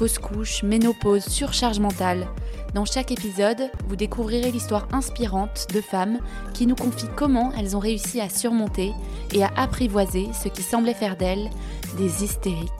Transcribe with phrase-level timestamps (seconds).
[0.00, 2.26] fausse couche, ménopause, surcharge mentale.
[2.72, 6.20] Dans chaque épisode, vous découvrirez l'histoire inspirante de femmes
[6.54, 8.92] qui nous confient comment elles ont réussi à surmonter
[9.34, 11.50] et à apprivoiser ce qui semblait faire d'elles
[11.98, 12.70] des hystériques.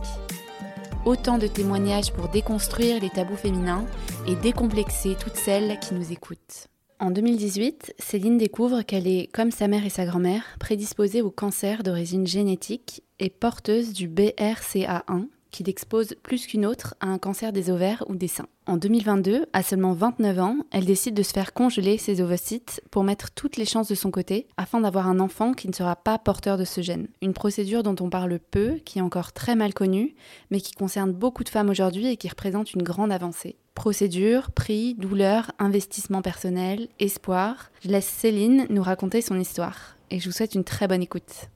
[1.04, 3.84] Autant de témoignages pour déconstruire les tabous féminins
[4.26, 6.68] et décomplexer toutes celles qui nous écoutent.
[7.00, 11.82] En 2018, Céline découvre qu'elle est, comme sa mère et sa grand-mère, prédisposée au cancer
[11.82, 17.70] d'origine génétique et porteuse du BRCA1, qui l'expose plus qu'une autre à un cancer des
[17.70, 18.48] ovaires ou des seins.
[18.66, 23.04] En 2022, à seulement 29 ans, elle décide de se faire congeler ses ovocytes pour
[23.04, 26.18] mettre toutes les chances de son côté afin d'avoir un enfant qui ne sera pas
[26.18, 27.08] porteur de ce gène.
[27.20, 30.14] Une procédure dont on parle peu, qui est encore très mal connue,
[30.50, 33.56] mais qui concerne beaucoup de femmes aujourd'hui et qui représente une grande avancée.
[33.74, 37.70] Procédure, prix, douleur, investissement personnel, espoir.
[37.82, 41.48] Je laisse Céline nous raconter son histoire et je vous souhaite une très bonne écoute.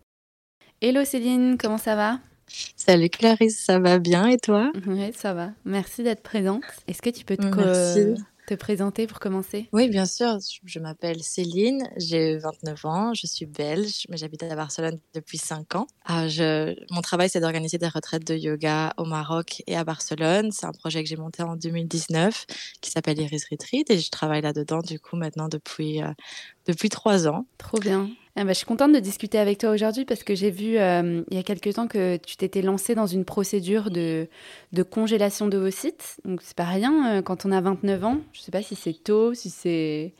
[0.81, 2.19] Hello Céline, comment ça va?
[2.77, 4.71] Salut Clarisse, ça va bien et toi?
[4.87, 5.51] Oui, ça va.
[5.65, 6.63] Merci d'être présente.
[6.87, 8.15] Est-ce que tu peux te,
[8.47, 9.69] te, présenter pour commencer?
[9.73, 10.39] Oui, bien sûr.
[10.65, 15.77] Je m'appelle Céline, j'ai 29 ans, je suis belge, mais j'habite à Barcelone depuis 5
[15.77, 15.87] ans.
[16.05, 20.51] Ah, je, mon travail, c'est d'organiser des retraites de yoga au Maroc et à Barcelone.
[20.53, 22.47] C'est un projet que j'ai monté en 2019
[22.81, 26.13] qui s'appelle Iris Retreat et je travaille là-dedans du coup maintenant depuis, euh,
[26.67, 27.47] depuis 3 ans.
[27.59, 28.11] Trop bien.
[28.37, 31.23] Ah bah, je suis contente de discuter avec toi aujourd'hui parce que j'ai vu euh,
[31.31, 34.29] il y a quelques temps que tu t'étais lancée dans une procédure de,
[34.73, 36.17] de congélation d'ovocytes.
[36.25, 38.19] Donc c'est pas rien euh, quand on a 29 ans.
[38.33, 40.15] Je sais pas si c'est tôt, si c'est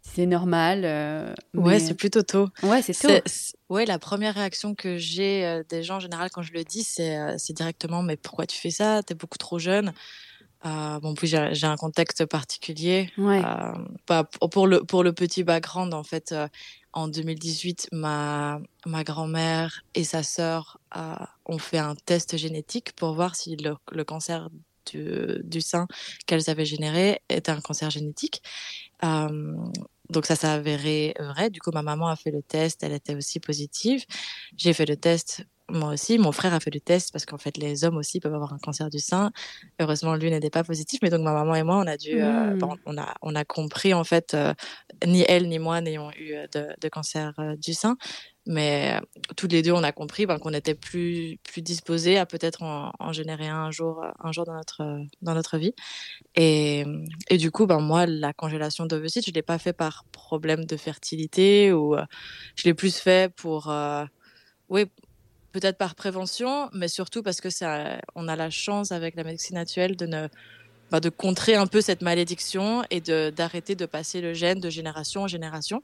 [0.00, 0.82] c'est normal.
[0.84, 2.48] Euh, ouais, c'est plutôt tôt.
[2.62, 3.12] Ouais, c'est tôt.
[3.68, 7.52] Ouais, la première réaction que j'ai des gens en général quand je le dis, c'est
[7.52, 9.02] directement mais pourquoi tu fais ça?
[9.02, 9.92] T'es beaucoup trop jeune.
[10.64, 13.10] bon, puis j'ai un contexte particulier.
[13.18, 13.42] Ouais.
[14.50, 16.34] pour le pour le petit background, en fait,
[16.98, 18.60] en 2018, ma,
[19.04, 21.14] grand-mère et sa sœur euh,
[21.46, 24.48] ont fait un test génétique pour voir si le, cancer
[24.86, 25.86] du, du sein
[26.26, 28.42] qu'elles avaient généré était un cancer génétique.
[29.04, 29.56] Euh,
[30.10, 31.50] donc ça s'est avéré vrai.
[31.50, 34.04] Du coup, ma maman a fait le test, elle était aussi positive.
[34.56, 36.18] J'ai fait le test moi aussi.
[36.18, 38.58] Mon frère a fait le test parce qu'en fait, les hommes aussi peuvent avoir un
[38.58, 39.32] cancer du sein.
[39.80, 42.54] Heureusement, lui n'était pas positif, mais donc ma maman et moi, on a dû, euh,
[42.54, 42.76] mmh.
[42.86, 44.54] on a, on a compris en fait, euh,
[45.06, 47.96] ni elle ni moi n'ayons eu euh, de, de cancer du sein,
[48.46, 48.98] mais
[49.36, 52.92] tous les deux, on a compris ben, qu'on était plus, plus disposés à peut-être en,
[52.98, 54.82] en, générer un jour, un jour dans notre,
[55.20, 55.74] dans notre vie.
[56.34, 56.84] Et,
[57.28, 60.76] et du coup, ben moi, la congélation d'ovocytes, je l'ai pas fait par problème de
[60.78, 61.94] fertilité ou
[62.56, 63.70] je l'ai plus fait pour,
[64.70, 64.86] oui
[65.58, 69.56] peut-être par prévention, mais surtout parce que ça, on a la chance avec la médecine
[69.56, 70.28] actuelle de ne
[70.90, 75.22] bah, de contrer un peu cette malédiction et d'arrêter de passer le gène de génération
[75.22, 75.82] en génération.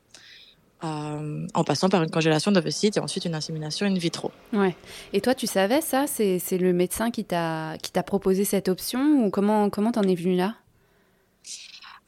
[0.82, 4.32] Euh, en passant par une congélation d'ovocytes et ensuite une insémination in vitro.
[4.52, 4.76] Ouais.
[5.14, 6.06] Et toi, tu savais ça?
[6.06, 10.56] C'est le médecin qui t'a proposé cette option ou comment comment t'en es venu là?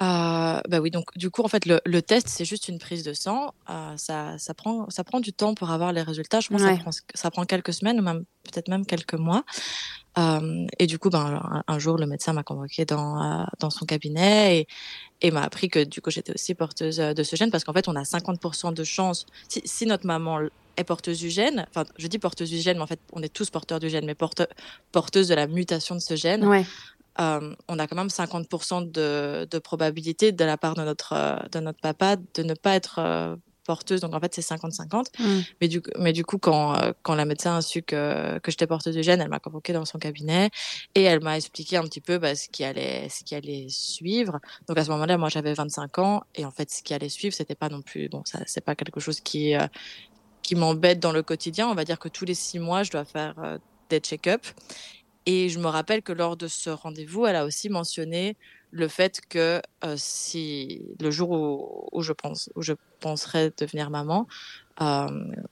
[0.01, 3.13] Bah oui, donc du coup, en fait, le, le test, c'est juste une prise de
[3.13, 3.55] sang.
[3.71, 6.41] Euh, ça, ça, prend, ça prend du temps pour avoir les résultats.
[6.41, 9.45] Je pense que ça prend, ça prend quelques semaines ou même peut-être même quelques mois.
[10.19, 13.85] Euh, et du coup, ben, un, jour, le médecin m'a convoqué dans, euh, dans son
[13.85, 14.67] cabinet et,
[15.21, 17.89] et m'a appris que du coup, j'étais aussi porteuse de ce gène parce qu'en fait,
[17.89, 19.27] on a 50% de chance.
[19.49, 20.41] Si, si notre maman
[20.77, 23.33] est porteuse du gène, enfin, je dis porteuse du gène, mais en fait, on est
[23.33, 24.43] tous porteurs du gène, mais porte,
[24.93, 26.47] porteuse de la mutation de ce gène.
[26.47, 26.65] Ouais.
[27.21, 31.37] Euh, on a quand même 50% de, de, probabilité de la part de notre, euh,
[31.51, 34.01] de notre papa de ne pas être euh, porteuse.
[34.01, 35.07] Donc en fait, c'est 50-50.
[35.19, 35.41] Mm.
[35.61, 38.95] Mais, du, mais du coup, quand, quand la médecin a su que, que j'étais porteuse
[38.95, 40.51] de gène, elle m'a convoquée dans son cabinet
[40.95, 44.39] et elle m'a expliqué un petit peu bah, ce, qui allait, ce qui allait suivre.
[44.69, 47.35] Donc à ce moment-là, moi j'avais 25 ans et en fait, ce qui allait suivre,
[47.35, 49.55] c'était pas non plus, bon, ça, c'est pas quelque chose qui,
[50.43, 51.69] qui m'embête dans le quotidien.
[51.69, 53.59] On va dire que tous les six mois, je dois faire
[53.89, 54.45] des check-up.
[55.27, 58.37] Et je me rappelle que lors de ce rendez-vous, elle a aussi mentionné
[58.71, 64.29] le fait que euh, si le jour où, je pense, où je penserais devenir maman,
[64.81, 65.07] euh,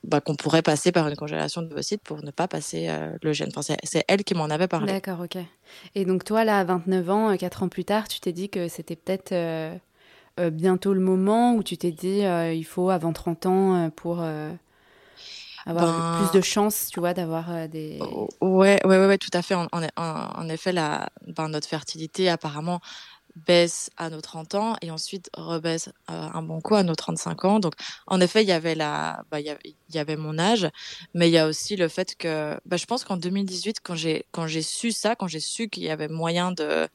[0.04, 3.32] bah, qu'on pourrait passer par une congélation de d'ovocytes pour ne pas passer euh, le
[3.32, 3.48] gène.
[3.54, 4.92] Enfin, c'est elle qui m'en avait parlé.
[4.92, 5.38] D'accord, ok.
[5.94, 8.68] Et donc toi, là, à 29 ans, 4 ans plus tard, tu t'es dit que
[8.68, 9.34] c'était peut-être
[10.52, 14.22] bientôt le moment où tu t'es dit il faut avant 30 ans pour
[15.66, 16.26] avoir ben...
[16.26, 17.98] plus de chances, tu vois, d'avoir euh, des.
[18.40, 19.54] Ouais, ouais, ouais, ouais, tout à fait.
[19.54, 22.80] En, en, en effet, la, ben, notre fertilité, apparemment,
[23.46, 27.60] baisse à nos 30 ans et ensuite rebaisse un bon coup à nos 35 ans.
[27.60, 27.74] Donc,
[28.06, 29.56] en effet, il y avait la, bah, il
[29.92, 30.68] y avait mon âge,
[31.14, 34.24] mais il y a aussi le fait que, bah, je pense qu'en 2018, quand j'ai,
[34.30, 36.88] quand j'ai su ça, quand j'ai su qu'il y avait moyen de,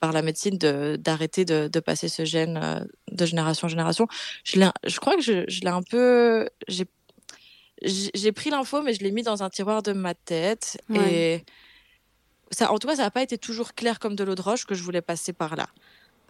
[0.00, 2.80] par la médecine de d'arrêter de, de, passer ce gène euh,
[3.10, 4.06] de génération en génération.
[4.44, 6.48] Je, je crois que je, je l'ai un peu...
[6.68, 6.86] J'ai
[7.82, 10.80] j'ai pris l'info, mais je l'ai mis dans un tiroir de ma tête.
[10.94, 11.44] Et
[12.50, 14.64] ça, en tout cas, ça n'a pas été toujours clair comme de l'eau de roche
[14.64, 15.68] que je voulais passer par là.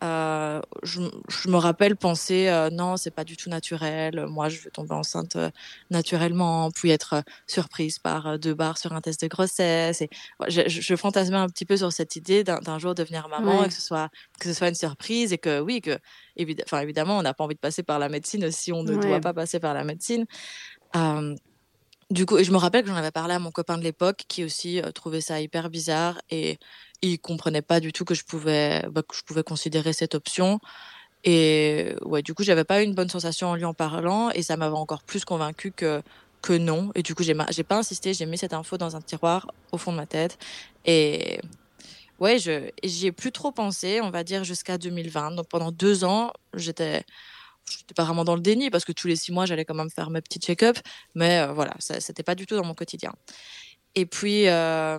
[0.04, 1.00] Euh, je,
[1.48, 4.26] me rappelle penser euh, non, c'est pas du tout naturel.
[4.28, 5.50] Moi, je veux tomber enceinte euh,
[5.90, 10.00] naturellement, puis être surprise par deux barres sur un test de grossesse.
[10.00, 10.08] Et
[10.46, 13.74] je, je, fantasmais un petit peu sur cette idée d'un jour devenir maman et que
[13.74, 14.08] ce soit
[14.38, 15.98] que ce soit une surprise et que oui, que
[16.36, 19.34] évidemment, on n'a pas envie de passer par la médecine si on ne doit pas
[19.34, 20.26] passer par la médecine.
[22.10, 24.42] Du coup, je me rappelle que j'en avais parlé à mon copain de l'époque qui
[24.42, 26.58] aussi euh, trouvait ça hyper bizarre et
[27.02, 30.58] il comprenait pas du tout que je pouvais, bah, que je pouvais considérer cette option.
[31.24, 34.42] Et ouais, du coup, j'avais pas eu une bonne sensation en lui en parlant et
[34.42, 36.02] ça m'avait encore plus convaincu que
[36.40, 36.92] que non.
[36.94, 39.78] Et du coup, j'ai j'ai pas insisté, j'ai mis cette info dans un tiroir au
[39.78, 40.38] fond de ma tête
[40.86, 41.40] et
[42.20, 45.32] ouais, je j'y ai plus trop pensé, on va dire jusqu'à 2020.
[45.32, 47.04] Donc pendant deux ans, j'étais
[47.70, 49.90] j'étais pas vraiment dans le déni parce que tous les six mois, j'allais quand même
[49.90, 50.78] faire mes petits check-up.
[51.14, 53.12] Mais euh, voilà, ça, c'était pas du tout dans mon quotidien.
[53.94, 54.98] Et puis, euh,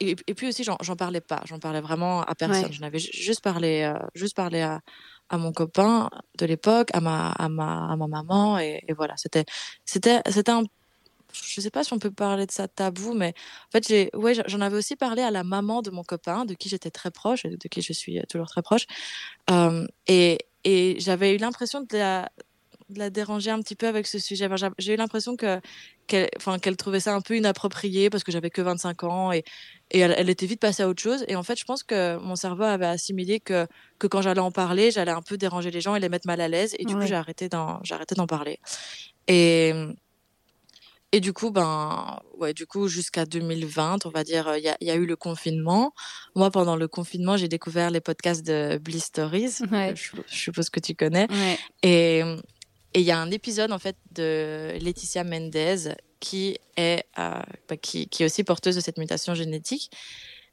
[0.00, 1.42] et, puis aussi, j'en parlais pas.
[1.44, 2.72] J'en parlais vraiment à personne.
[2.72, 4.80] Je n'avais juste parlé, euh, juste parlé à,
[5.28, 8.58] à mon copain de l'époque, à ma, à ma, à ma maman.
[8.58, 9.44] Et, voilà, c'était,
[9.84, 10.64] c'était, c'était un
[11.32, 13.34] je sais pas si on peut parler de ça tabou, mais
[13.68, 16.54] en fait, j'ai, ouais, j'en avais aussi parlé à la maman de mon copain, de
[16.54, 18.86] qui j'étais très proche, et de qui je suis toujours très proche.
[20.06, 22.28] et, et j'avais eu l'impression de la,
[22.88, 24.48] de la déranger un petit peu avec ce sujet.
[24.78, 25.60] j'ai eu l'impression que
[26.08, 29.44] qu'elle, enfin, qu'elle trouvait ça un peu inapproprié parce que j'avais que 25 ans et,
[29.92, 31.24] et elle, était vite passée à autre chose.
[31.28, 33.68] Et en fait, je pense que mon cerveau avait assimilé que,
[34.00, 36.40] que quand j'allais en parler, j'allais un peu déranger les gens et les mettre mal
[36.40, 36.74] à l'aise.
[36.80, 38.58] Et du coup, arrêté d'en, j'ai arrêté d'en parler.
[39.28, 39.72] Et,
[41.16, 44.94] et du coup, ben, ouais, du coup, jusqu'à 2020, on va dire, il y, a,
[44.96, 45.94] eu le confinement.
[46.34, 49.60] Moi, pendant le confinement, j'ai découvert les podcasts de Bliss Stories.
[49.94, 51.26] Je, suppose que tu connais.
[51.82, 52.20] Et
[52.94, 58.10] il y a un épisode, en fait, de Laetitia Mendez qui est, euh, bah, qui,
[58.10, 59.90] qui, est aussi porteuse de cette mutation génétique.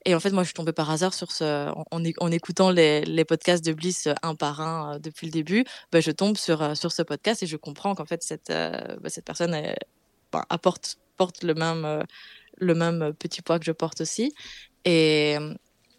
[0.05, 3.01] Et en fait, moi, je suis tombée par hasard sur ce, en, en écoutant les,
[3.01, 5.65] les, podcasts de Bliss un par un euh, depuis le début.
[5.91, 9.09] Bah, je tombe sur, euh, sur ce podcast et je comprends qu'en fait, cette, bah,
[9.09, 9.75] cette personne est,
[10.49, 12.03] apporte porte le même euh,
[12.57, 14.33] le même petit poids que je porte aussi.
[14.85, 15.37] Et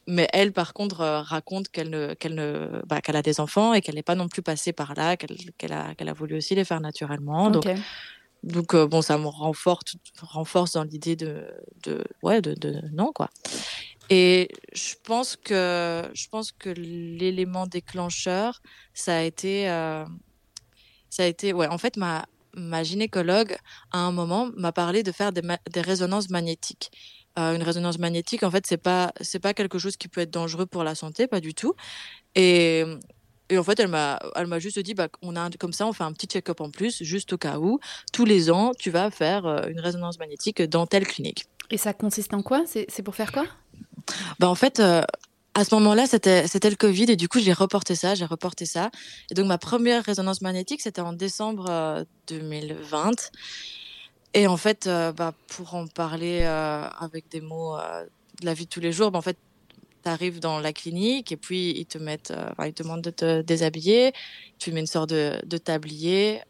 [0.07, 3.73] mais elle par contre euh, raconte qu'elle ne qu'elle ne bah, qu'elle a des enfants
[3.73, 6.37] et qu'elle n'est pas non plus passée par là qu'elle qu'elle a qu'elle a voulu
[6.37, 7.51] aussi les faire naturellement.
[7.51, 7.67] Donc
[8.43, 11.47] donc euh, bon ça me renforce renforce dans l'idée de
[11.85, 13.31] de ouais de, de non quoi.
[14.11, 18.61] Et je pense que je pense que l'élément déclencheur
[18.93, 19.65] ça a été
[21.09, 22.27] ça a été ouais en fait ma
[22.57, 23.57] ma gynécologue,
[23.93, 26.91] à un moment, m'a parlé de faire des, des résonances magnétiques.
[27.39, 30.31] Euh, une résonance magnétique, en fait, c'est pas c'est pas quelque chose qui peut être
[30.31, 31.75] dangereux pour la santé, pas du tout.
[32.37, 32.85] Et,
[33.49, 35.93] et en fait, elle m'a elle m'a juste dit, bah, on a comme ça, on
[35.93, 37.81] fait un petit check-up en plus, juste au cas où.
[38.13, 41.47] Tous les ans, tu vas faire euh, une résonance magnétique dans telle clinique.
[41.71, 42.65] Et ça consiste en quoi?
[42.67, 43.47] C'est pour faire quoi?
[44.39, 45.03] Bah en fait, euh,
[45.55, 48.91] à ce moment-là, c'était le Covid et du coup j'ai reporté ça, j'ai reporté ça.
[49.31, 53.11] Et donc ma première résonance magnétique, c'était en décembre 2020.
[53.11, 53.13] Euh,
[54.35, 57.77] et en fait, euh, bah, pour en parler euh, avec des mots
[58.41, 59.39] de la vie de tous les jours, bah, en fait,
[60.03, 62.33] tu arrives dans la clinique et puis ils te mettent,
[62.65, 64.13] ils te demandent de te déshabiller,
[64.59, 66.41] tu mets une sorte de, de tablier.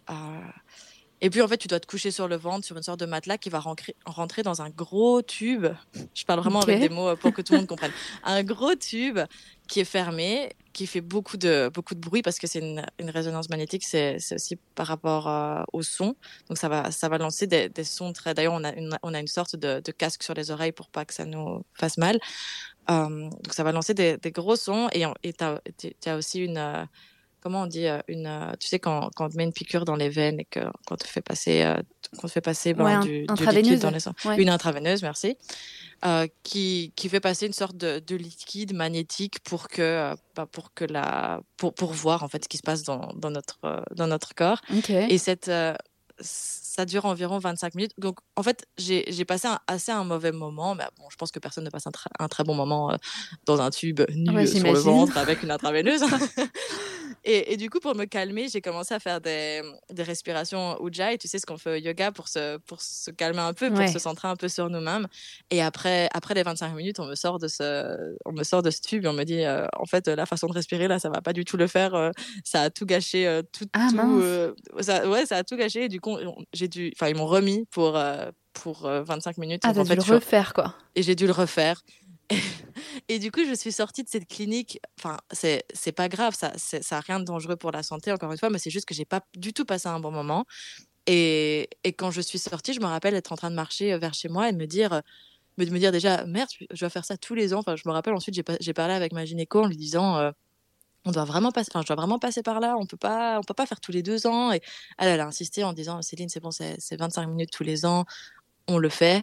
[1.25, 3.07] Et puis en fait, tu dois te coucher sur le ventre, sur une sorte de
[3.07, 5.67] matelas qui va rentrer, dans un gros tube.
[6.15, 7.93] Je parle vraiment avec des mots euh, pour que tout le monde comprenne.
[8.25, 9.19] Un gros tube
[9.67, 13.49] qui est fermé, qui fait beaucoup de beaucoup de bruit parce que c'est une, résonance
[13.49, 13.85] magnétique.
[13.85, 16.15] C'est aussi par rapport euh, au son.
[16.51, 18.35] Donc ça va ça va lancer des, sons très.
[18.35, 21.07] D'ailleurs, on a une, on a une sorte de, casque sur les oreilles pour pas
[21.07, 22.19] que ça nous fasse mal.
[22.91, 25.45] Euh, donc ça va lancer des, gros sons et tu
[26.07, 26.87] as, aussi une
[27.45, 29.85] comment on dit euh, une euh, tu sais quand, quand on te met une piqûre
[29.85, 31.77] dans les veines et que quand on te fait passer euh,
[32.19, 35.37] quand fait passer ben, du, liquide dans les une intraveineuse merci
[36.43, 40.85] qui, qui fait passer une sorte de, de liquide magnétique pour que bah, pour que
[40.85, 44.35] la pour, pour voir en fait ce qui se passe dans, dans notre dans notre
[44.35, 45.51] corps et cette
[46.21, 47.93] ça dure environ 25 minutes.
[47.99, 50.77] Donc, en fait, j'ai passé un, assez un mauvais moment.
[50.77, 52.97] Mais bon, je pense que personne ne passe un, un très bon moment
[53.47, 56.05] dans un tube nu sur le ventre avec une intraveineuse.
[57.27, 61.27] Et, du coup, pour me calmer, j'ai commencé à faire des, des respirations Ujjayi, tu
[61.27, 63.99] sais ce qu'on fait au yoga pour se, pour se calmer un peu, pour se
[63.99, 65.07] centrer un peu sur nous-mêmes.
[65.51, 68.71] Et après, après les 25 minutes, on me sort de ce, on me sort de
[68.71, 71.09] ce tube et on me dit, euh, en fait, la façon de respirer, là, ça
[71.09, 71.95] va pas du tout le faire.
[71.95, 72.11] Euh,
[72.45, 73.27] ça a tout gâché.
[73.27, 75.85] Euh, tout, ah, tout ça, ouais, ça a tout gâché.
[75.85, 76.19] Et du coup,
[76.53, 77.99] j'ai dû, enfin, ils m'ont remis pour,
[78.53, 79.63] pour 25 minutes.
[79.65, 80.75] Ah, t'as dû le refaire, quoi.
[80.95, 81.83] Et j'ai dû le refaire.
[83.09, 84.81] Et du coup, je suis sortie de cette clinique.
[84.99, 88.33] Enfin, c'est, pas grave, ça, c'est, ça a rien de dangereux pour la santé, encore
[88.33, 90.47] une fois, mais c'est juste que j'ai pas du tout passé un bon moment.
[91.07, 93.99] Et, et quand je suis sortie, je me rappelle être en train de marcher euh,
[93.99, 95.01] vers chez moi et me dire, euh,
[95.59, 97.59] me, me dire déjà, merde, je dois faire ça tous les ans.
[97.59, 100.31] Enfin, je me rappelle ensuite, j'ai, parlé avec ma gynéco en lui disant, euh,
[101.05, 102.77] on doit vraiment passer, enfin, je dois vraiment passer par là.
[102.79, 104.53] On peut pas, on peut pas faire tous les deux ans.
[104.53, 104.63] Et
[104.99, 108.07] elle, a insisté en disant, Céline, c'est bon, c'est, c'est 25 minutes tous les ans,
[108.69, 109.23] on le fait.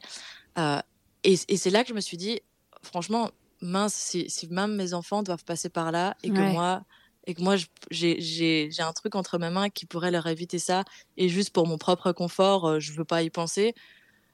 [1.24, 2.41] et, et c'est là que je me suis dit,
[2.84, 6.84] franchement, mince, si, même mes enfants doivent passer par là et que moi,
[7.28, 7.56] et que moi
[7.92, 10.84] j'ai un truc entre mes mains qui pourrait leur éviter ça
[11.18, 13.74] et juste pour mon propre confort, euh, je veux pas y penser.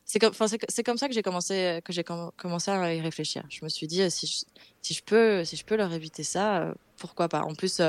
[0.05, 0.31] C'est comme,
[0.69, 3.43] c'est comme ça que j'ai commencé, que j'ai commencé à y réfléchir.
[3.49, 4.45] Je me suis dit, euh, si je,
[4.81, 7.41] si je peux, si je peux leur éviter ça, euh, pourquoi pas?
[7.41, 7.81] En plus,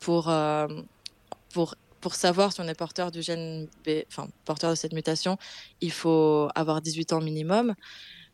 [0.00, 0.32] pour,
[1.52, 5.36] pour pour savoir si on est porteur du gène B, enfin porteur de cette mutation,
[5.80, 7.74] il faut avoir 18 ans minimum.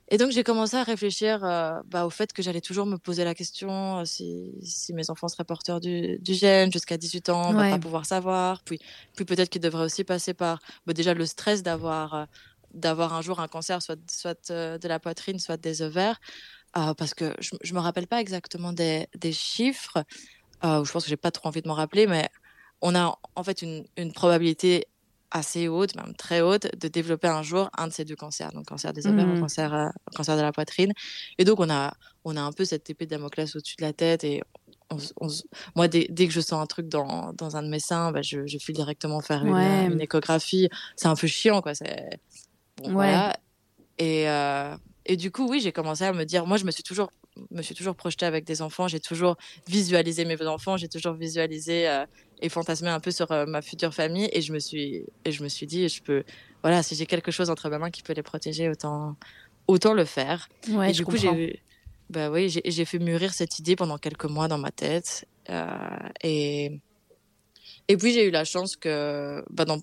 [0.08, 3.24] Et donc j'ai commencé à réfléchir euh, bah, au fait que j'allais toujours me poser
[3.24, 7.50] la question euh, si, si, mes enfants seraient porteurs du, du gène jusqu'à 18 ans,
[7.50, 8.62] on va pas pouvoir savoir.
[8.62, 8.78] Puis,
[9.16, 12.24] puis peut-être qu'ils devraient aussi passer par bah, déjà le stress d'avoir euh,
[12.72, 16.20] d'avoir un jour un cancer, soit, soit de la poitrine, soit des ovaires.
[16.74, 20.04] parce que je ne me rappelle pas exactement des, des chiffres,
[20.62, 22.28] je pense que j'ai pas trop envie de m'en rappeler, mais
[22.82, 24.86] on a en fait une, une probabilité
[25.30, 28.66] assez haute, même très haute, de développer un jour un de ces deux cancers, donc
[28.66, 29.40] cancer des ovaires ou mmh.
[29.40, 30.92] cancer, euh, cancer de la poitrine.
[31.38, 33.92] Et donc, on a, on a un peu cette épée de Damoclès au-dessus de la
[33.92, 34.24] tête.
[34.24, 34.42] Et
[35.74, 38.22] moi, dès, dès, que je sens un truc dans, dans un de mes seins, bah,
[38.22, 40.68] je, je file directement faire une, échographie.
[40.96, 41.72] C'est un peu chiant, quoi.
[42.78, 43.36] Bon, voilà.
[43.98, 46.82] Et, euh, et du coup, oui, j'ai commencé à me dire, moi, je me suis
[46.82, 47.10] toujours
[47.50, 49.36] me suis toujours projetée avec des enfants, j'ai toujours
[49.68, 52.06] visualisé mes enfants, j'ai toujours visualisé euh,
[52.40, 54.28] et fantasmer un peu sur euh, ma future famille.
[54.32, 56.24] Et je me suis, et je me suis dit, je peux,
[56.62, 59.16] voilà, si j'ai quelque chose entre mes mains qui peut les protéger, autant,
[59.66, 60.48] autant le faire.
[60.70, 61.60] Ouais, et du coup, j'ai,
[62.10, 65.26] bah oui, j'ai fait mûrir cette idée pendant quelques mois dans ma tête.
[65.50, 65.66] Euh,
[66.22, 66.80] et,
[67.88, 69.80] et puis j'ai eu la chance que, bah, dans,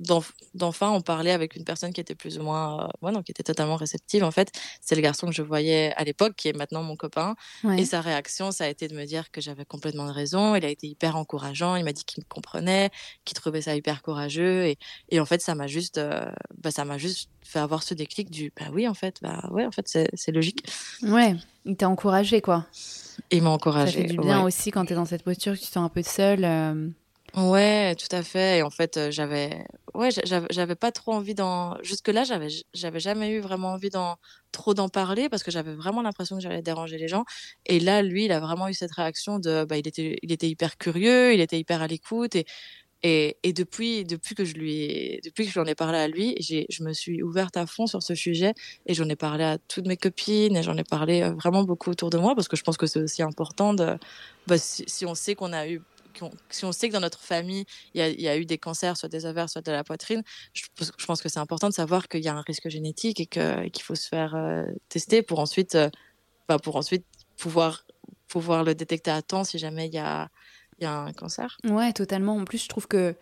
[0.00, 3.76] d'enfin on parlait avec une personne qui était plus ou moins euh, qui était totalement
[3.76, 4.50] réceptive en fait.
[4.80, 7.34] C'est le garçon que je voyais à l'époque qui est maintenant mon copain.
[7.76, 10.54] Et sa réaction ça a été de me dire que j'avais complètement raison.
[10.54, 11.76] Il a été hyper encourageant.
[11.76, 12.90] Il m'a dit qu'il me comprenait
[13.24, 14.66] qu'il trouvait ça hyper courageux.
[14.66, 17.94] Et, et en fait ça m'a juste euh, bah, ça m'a juste fait avoir ce
[17.94, 20.66] déclic du bah oui en fait bah ouais en fait c'est logique.
[21.02, 21.36] Ouais
[21.66, 22.66] il t'a encouragé quoi.
[23.30, 25.58] Il m'a encouragé ça fait du bien aussi quand tu es dans cette posture que
[25.58, 26.88] tu te sens un peu seule euh,
[27.36, 28.58] Ouais, tout à fait.
[28.58, 29.62] Et en fait, j'avais,
[29.94, 30.08] ouais,
[30.50, 31.76] j'avais pas trop envie d'en.
[31.82, 34.16] Jusque-là, j'avais, j'avais jamais eu vraiment envie d'en
[34.52, 37.24] trop d'en parler parce que j'avais vraiment l'impression que j'allais déranger les gens.
[37.66, 40.48] Et là, lui, il a vraiment eu cette réaction de, bah, il était, il était
[40.48, 42.46] hyper curieux, il était hyper à l'écoute et.
[43.02, 46.34] Et, depuis, depuis que je lui, depuis que je lui en ai parlé à lui,
[46.40, 48.52] j'ai, je me suis ouverte à fond sur ce sujet
[48.86, 52.10] et j'en ai parlé à toutes mes copines et j'en ai parlé vraiment beaucoup autour
[52.10, 53.96] de moi parce que je pense que c'est aussi important de,
[54.46, 55.82] bah, si on sait qu'on a eu
[56.50, 59.26] si on sait que dans notre famille, il y, a, eu des cancers, soit des
[59.26, 60.64] ovaires, soit de la poitrine, je,
[61.06, 63.26] pense que c'est important de savoir qu'il y a un risque génétique et
[63.70, 65.90] qu'il faut se faire euh, tester pour ensuite, euh,
[66.48, 67.04] bah, pour ensuite
[67.36, 67.84] pouvoir,
[68.28, 70.28] pouvoir le détecter à temps si jamais il y a,
[70.78, 71.56] il y a un cancer.
[71.64, 72.36] Ouais, totalement.
[72.36, 73.14] En plus, je trouve que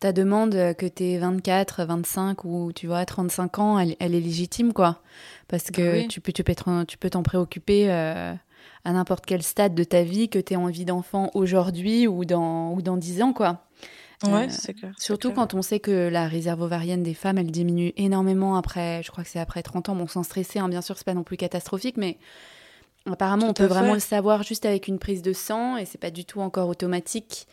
[0.00, 4.72] ta demande que tu es 24, 25 ou tu vois 35 ans, elle, est légitime
[4.72, 5.02] quoi.
[5.48, 6.54] Parce que tu peux tu peux
[6.86, 8.34] tu peux t'en préoccuper euh,
[8.84, 12.72] à n'importe quel stade de ta vie, que tu aies envie d'enfant aujourd'hui ou dans,
[12.72, 13.64] ou dans 10 ans, quoi.
[14.24, 14.94] Ouais, euh, c'est clair.
[14.98, 19.10] Surtout quand on sait que la réserve ovarienne des femmes, elle diminue énormément après, je
[19.10, 21.24] crois que c'est après 30 ans, bon, sans stresser, hein, bien sûr, c'est pas non
[21.24, 22.18] plus catastrophique, mais
[23.10, 26.10] apparemment, on peut vraiment le savoir juste avec une prise de sang et c'est pas
[26.10, 27.46] du tout encore automatique.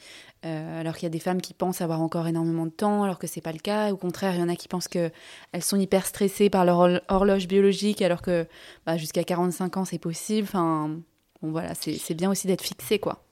[0.46, 3.20] Euh, alors qu'il y a des femmes qui pensent avoir encore énormément de temps, alors
[3.20, 3.92] que c'est pas le cas.
[3.92, 5.12] Au contraire, il y en a qui pensent que
[5.52, 8.48] elles sont hyper stressées par leur horloge biologique, alors que
[8.86, 10.48] bah, jusqu'à 45 ans, c'est possible.
[10.50, 10.98] Enfin,
[11.42, 13.26] bon, voilà, c'est bien aussi d'être fixé, quoi.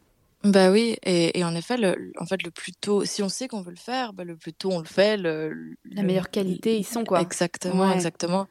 [0.43, 3.61] Bah oui, et, en effet, le, en fait, le plus tôt, si on sait qu'on
[3.61, 6.85] veut le faire, bah, le plus tôt on le fait, le, la meilleure qualité, ils
[6.85, 7.21] sont quoi.
[7.21, 8.47] Exactement, exactement.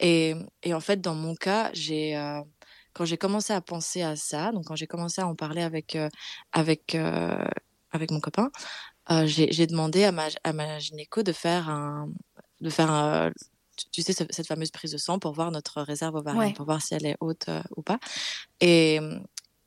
[0.00, 2.40] Et, et, en fait, dans mon cas, j'ai euh,
[2.94, 5.94] quand j'ai commencé à penser à ça, donc quand j'ai commencé à en parler avec
[5.94, 6.08] euh,
[6.52, 6.96] avec
[7.92, 8.50] avec mon copain,
[9.24, 12.08] j'ai demandé à ma à ma gynéco de faire un
[12.60, 13.30] de faire un,
[13.92, 16.94] tu sais, cette fameuse prise de sang pour voir notre réserve ovarienne, pour voir si
[16.94, 17.98] elle est haute ou pas.
[18.60, 19.00] Et,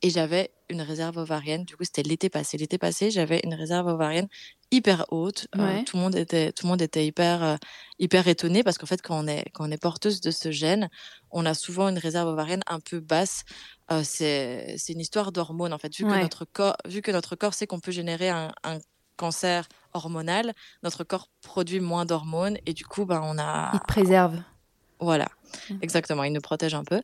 [0.02, 1.64] et j'avais une réserve ovarienne.
[1.64, 2.56] Du coup, c'était l'été passé.
[2.56, 4.28] L'été passé, j'avais une réserve ovarienne
[4.74, 5.46] hyper haute.
[5.56, 7.56] Euh, tout le monde était, tout le monde était hyper, euh,
[7.98, 10.88] hyper étonné parce qu'en fait, quand on est, quand on est porteuse de ce gène,
[11.30, 13.44] on a souvent une réserve ovarienne un peu basse.
[13.90, 15.94] Euh, c'est, c'est une histoire d'hormones en fait.
[15.96, 18.78] Vu que notre corps, vu que notre corps sait qu'on peut générer un, un
[19.16, 20.52] cancer hormonal,
[20.82, 23.70] notre corps produit moins d'hormones et du coup, ben, on a.
[23.74, 24.42] Il te préserve.
[25.04, 25.28] Voilà,
[25.70, 25.74] mmh.
[25.82, 26.24] exactement.
[26.24, 27.00] Il nous protège un peu.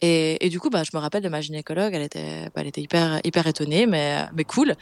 [0.00, 2.66] Et, et, du coup, bah, je me rappelle de ma gynécologue, elle était, bah, elle
[2.66, 4.74] était hyper, hyper étonnée, mais, mais cool.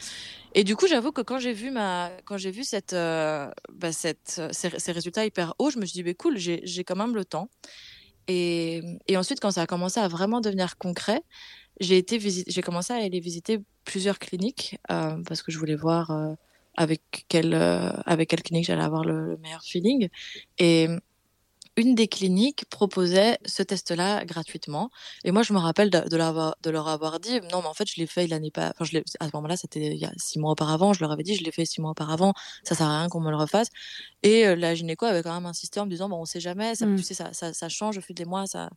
[0.53, 3.91] Et du coup, j'avoue que quand j'ai vu ma, quand j'ai vu cette, euh, bah,
[3.91, 7.15] cette, ces, ces, résultats hyper hauts, je me suis dit, bah, cool, j'ai quand même
[7.15, 7.49] le temps.
[8.27, 11.21] Et, et, ensuite, quand ça a commencé à vraiment devenir concret,
[11.79, 16.11] j'ai été j'ai commencé à aller visiter plusieurs cliniques euh, parce que je voulais voir
[16.11, 16.33] euh,
[16.75, 20.09] avec quelle, euh, avec quelle clinique j'allais avoir le, le, meilleur feeling.
[20.57, 20.87] Et
[21.77, 24.91] une des cliniques proposait ce test-là gratuitement.
[25.23, 27.73] Et moi, je me rappelle de, de, leur, de leur avoir dit, non, mais en
[27.73, 28.73] fait, je l'ai fait l'année pas.
[28.79, 30.93] Enfin, je à ce moment-là, c'était il y a six mois auparavant.
[30.93, 32.33] Je leur avais dit, je l'ai fait six mois auparavant.
[32.63, 33.67] Ça sert à rien qu'on me le refasse.
[34.23, 36.75] Et euh, la gynéco avait quand même insisté en me disant, bon, on sait jamais.
[36.75, 36.85] Ça.
[36.85, 38.47] Tu sais, ça, ça, ça, change au fil des mois.
[38.47, 38.69] Ça.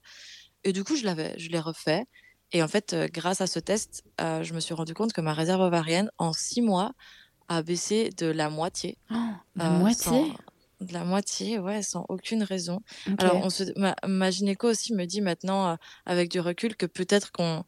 [0.65, 2.05] Et du coup, je l'avais, je l'ai refait.
[2.53, 5.21] Et en fait, euh, grâce à ce test, euh, je me suis rendu compte que
[5.21, 6.93] ma réserve ovarienne, en six mois,
[7.49, 8.99] a baissé de la moitié.
[9.11, 9.15] Oh,
[9.57, 10.11] la moitié?
[10.11, 10.35] sans
[10.81, 12.81] de la moitié, ouais, sans aucune raison.
[13.19, 16.87] Alors, on se, ma, ma, gynéco aussi me dit maintenant, euh, avec du recul, que
[16.87, 17.65] peut-être qu'on.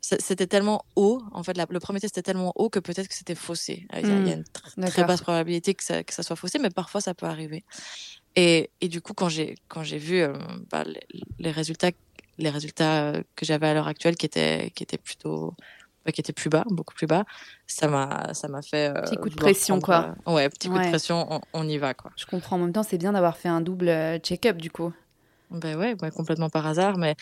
[0.00, 3.14] C'était tellement haut, en fait, la, le premier test était tellement haut que peut-être que
[3.14, 3.86] c'était faussé.
[3.94, 4.44] Il y, a, il y a mmh.
[4.76, 7.64] une très basse probabilité que ça, que ça, soit faussé, mais parfois ça peut arriver.
[8.36, 10.34] Et, et du coup, quand j'ai quand j'ai vu euh,
[10.70, 11.00] bah, les,
[11.38, 11.90] les, résultats
[12.36, 15.54] les résultats que j'avais à l'heure actuelle, qui étaient qui étaient plutôt
[16.12, 17.24] qui était plus bas, beaucoup plus bas,
[17.66, 18.90] ça m'a, ça m'a fait.
[18.90, 20.14] Euh, petit coup de pression, quoi.
[20.28, 22.10] Euh, ouais, petit coup de pression, on, y va, quoi.
[22.16, 22.56] Je comprends.
[22.56, 24.92] En même temps, c'est bien d'avoir fait un double euh, check-up, du coup.
[25.50, 27.14] Ben ouais, complètement par hasard, mais,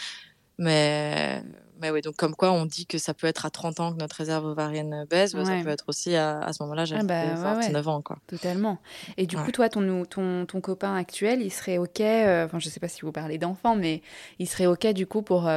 [0.59, 1.43] mais,
[1.81, 3.99] mais ouais, donc comme quoi on dit que ça peut être à 30 ans que
[3.99, 7.55] notre réserve ovarienne baisse, ça peut être aussi à, à ce moment-là, j'avais ah bah,
[7.61, 8.19] 29 ans, quoi.
[8.27, 8.79] Totalement.
[9.17, 12.81] Et du coup, toi, ton, ton, ton copain actuel, il serait OK, enfin, je sais
[12.81, 14.03] pas si vous parlez d'enfants, mais
[14.39, 15.51] il serait OK, du coup, pour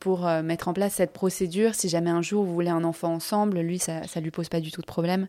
[0.00, 3.14] pour euh, mettre en place cette procédure si jamais un jour vous voulez un enfant
[3.14, 5.28] ensemble Lui, ça ne lui pose pas du tout de problème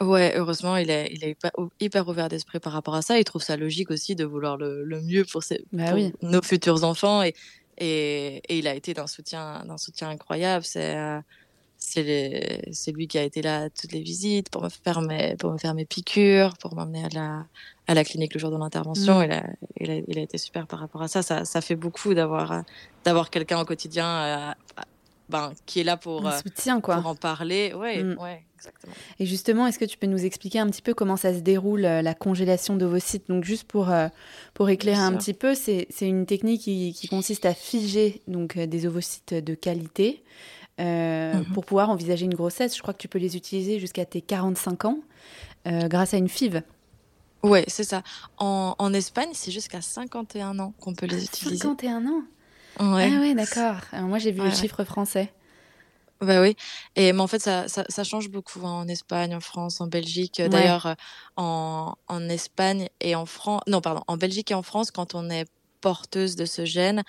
[0.00, 1.36] Ouais, heureusement, il est, il est
[1.80, 3.18] hyper ouvert d'esprit par rapport à ça.
[3.18, 7.22] Il trouve ça logique aussi de vouloir le, mieux pour, ses, bah nos futurs enfants.
[7.22, 7.34] Et,
[7.78, 10.64] et, et, il a été d'un soutien, d'un soutien incroyable.
[10.64, 11.20] C'est, euh,
[11.86, 15.52] c'est lui qui a été là à toutes les visites pour me faire mes, pour
[15.52, 17.46] me faire mes piqûres, pour m'emmener à la,
[17.86, 19.20] à la clinique le jour de l'intervention.
[19.20, 19.24] Mm.
[19.24, 19.44] Il, a,
[19.80, 21.22] il, a, il, a, été super par rapport à ça.
[21.22, 22.62] Ça, ça fait beaucoup d'avoir,
[23.04, 24.52] d'avoir quelqu'un au quotidien euh,
[25.28, 26.96] ben, qui est là pour, euh, soutien, quoi.
[26.96, 27.74] pour en parler.
[27.74, 28.18] Ouais, mm.
[28.18, 28.94] ouais, exactement.
[29.18, 31.84] Et justement, est-ce que tu peux nous expliquer un petit peu comment ça se déroule,
[31.84, 33.28] euh, la congélation d'ovocytes?
[33.28, 33.92] Donc, juste pour,
[34.54, 38.86] pour éclairer un petit peu, c'est une technique qui, qui, consiste à figer donc, des
[38.86, 40.22] ovocytes de qualité.
[40.80, 41.44] Euh, mhm.
[41.52, 42.76] pour pouvoir envisager une grossesse.
[42.76, 44.98] Je crois que tu peux les utiliser jusqu'à tes 45 ans
[45.68, 46.62] euh, grâce à une FIV.
[47.44, 48.02] Oui, c'est ça.
[48.38, 51.58] En, en Espagne, c'est jusqu'à 51 ans qu'on peut les utiliser.
[51.58, 52.22] 51 ans?
[52.80, 53.12] Ouais.
[53.14, 53.76] Ah ouais, d'accord.
[54.02, 55.32] Moi, j'ai vu le chiffre français.
[56.20, 56.56] Bah oui,
[56.96, 59.88] et mais en fait ça, ça, ça change beaucoup hein, en Espagne, en France, en
[59.88, 60.40] Belgique.
[60.40, 60.94] D'ailleurs, euh,
[61.36, 65.28] en, en Espagne et en France, non pardon, en Belgique et en France, quand on
[65.28, 65.44] est
[65.80, 67.02] porteuse de ce gène,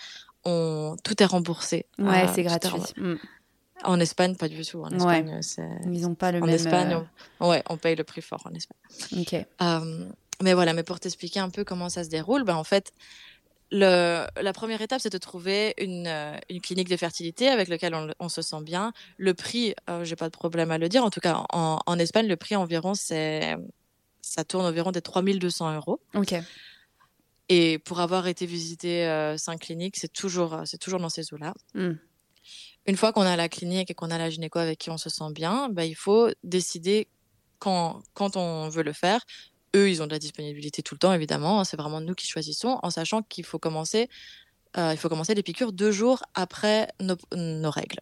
[0.43, 1.86] on tout est remboursé.
[1.97, 2.82] Ouais, c'est gratuit.
[2.97, 3.15] Mm.
[3.86, 4.82] En Espagne, pas du tout.
[4.82, 5.67] En Espagne, c'est...
[5.86, 6.50] Ils n'ont pas le en même.
[6.50, 7.02] En Espagne, euh,
[7.39, 7.50] on...
[7.50, 9.21] ouais, on paye le prix fort en Espagne.
[9.21, 9.34] Ok.
[9.34, 10.06] Euh,
[10.41, 12.91] mais voilà, mais pour t'expliquer un peu comment ça se déroule, ben en fait,
[13.71, 17.95] le, la première étape, c'est de trouver une, euh, une, clinique de fertilité avec laquelle
[17.95, 18.93] on, on, se sent bien.
[19.17, 21.04] Le prix, euh, j'ai pas de problème à le dire.
[21.04, 23.56] En tout cas, en, en Espagne, le prix environ, c'est,
[24.21, 26.00] ça tourne environ des 3200 euros.
[26.13, 26.36] Ok.
[27.48, 31.54] Et pour avoir été visiter euh, cinq cliniques, c'est toujours, c'est toujours dans ces eaux-là.
[31.74, 31.93] Mm
[32.86, 35.10] une fois qu'on a la clinique et qu'on a la gynéco avec qui on se
[35.10, 37.08] sent bien, bah, il faut décider
[37.60, 39.21] quand, quand on veut le faire.
[39.75, 41.63] Eux, ils ont de la disponibilité tout le temps, évidemment.
[41.63, 44.10] C'est vraiment nous qui choisissons, en sachant qu'il faut commencer,
[44.77, 47.99] euh, il faut commencer les piqûres deux jours après nos, nos règles.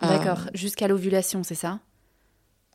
[0.00, 0.40] D'accord.
[0.46, 1.80] Euh, Jusqu'à l'ovulation, c'est ça?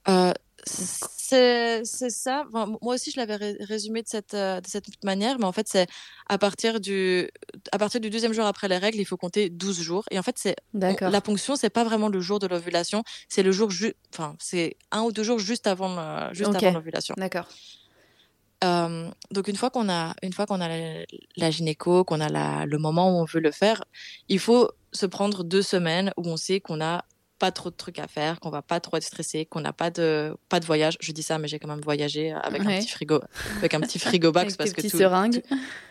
[0.08, 0.34] Euh,
[0.66, 2.46] c'est ça.
[2.52, 5.88] moi aussi, je l'avais résumé de cette, euh, de cette manière, mais en fait, c'est
[6.28, 7.30] à partir du
[7.72, 10.04] à partir du deuxième jour après les règles, il faut compter 12 jours.
[10.12, 13.52] Et en fait, c'est la ponction, c'est pas vraiment le jour de l'ovulation, c'est le
[13.52, 13.70] jour
[14.14, 17.16] enfin, c'est un ou deux jours juste avant juste avant l'ovulation.
[17.18, 17.48] D'accord.
[18.64, 22.30] Euh, donc une fois qu'on a une fois qu'on a la, la gynéco, qu'on a
[22.30, 23.84] la, le moment où on veut le faire,
[24.30, 27.04] il faut se prendre deux semaines où on sait qu'on a
[27.42, 29.90] pas trop de trucs à faire, qu'on va pas trop être stressé, qu'on n'a pas
[29.90, 30.96] de pas de voyage.
[31.00, 33.20] Je dis ça, mais j'ai quand même voyagé avec un petit frigo,
[33.58, 35.42] avec un petit frigo box parce que tout, seringues.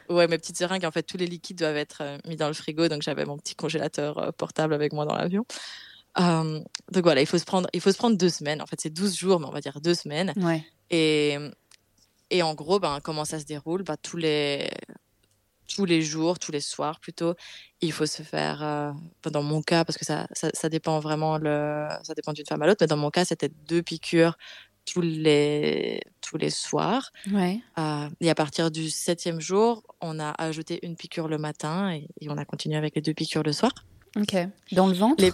[0.08, 0.84] ouais, mes petites seringues.
[0.84, 3.36] En fait, tous les liquides doivent être euh, mis dans le frigo, donc j'avais mon
[3.36, 5.44] petit congélateur euh, portable avec moi dans l'avion.
[6.20, 6.60] Euh,
[6.92, 8.62] donc voilà, il faut, se prendre, il faut se prendre deux semaines.
[8.62, 10.32] En fait, c'est 12 jours, mais on va dire deux semaines.
[10.36, 10.64] Ouais.
[10.90, 11.36] Et,
[12.30, 13.82] et en gros, ben, comment ça se déroule?
[13.82, 14.70] Bah, tous, les,
[15.74, 17.34] tous les jours, tous les soirs plutôt,
[17.80, 18.92] il faut se faire, euh,
[19.30, 22.62] dans mon cas, parce que ça, ça, ça, dépend vraiment, le, ça dépend d'une femme
[22.62, 24.36] à l'autre, mais dans mon cas, c'était deux piqûres
[24.86, 27.12] tous les, tous les soirs.
[27.30, 27.60] Ouais.
[27.78, 32.08] Euh, et à partir du septième jour, on a ajouté une piqûre le matin et,
[32.20, 33.72] et on a continué avec les deux piqûres le soir.
[34.16, 34.36] Ok.
[34.72, 35.22] Dans le ventre?
[35.22, 35.32] Les-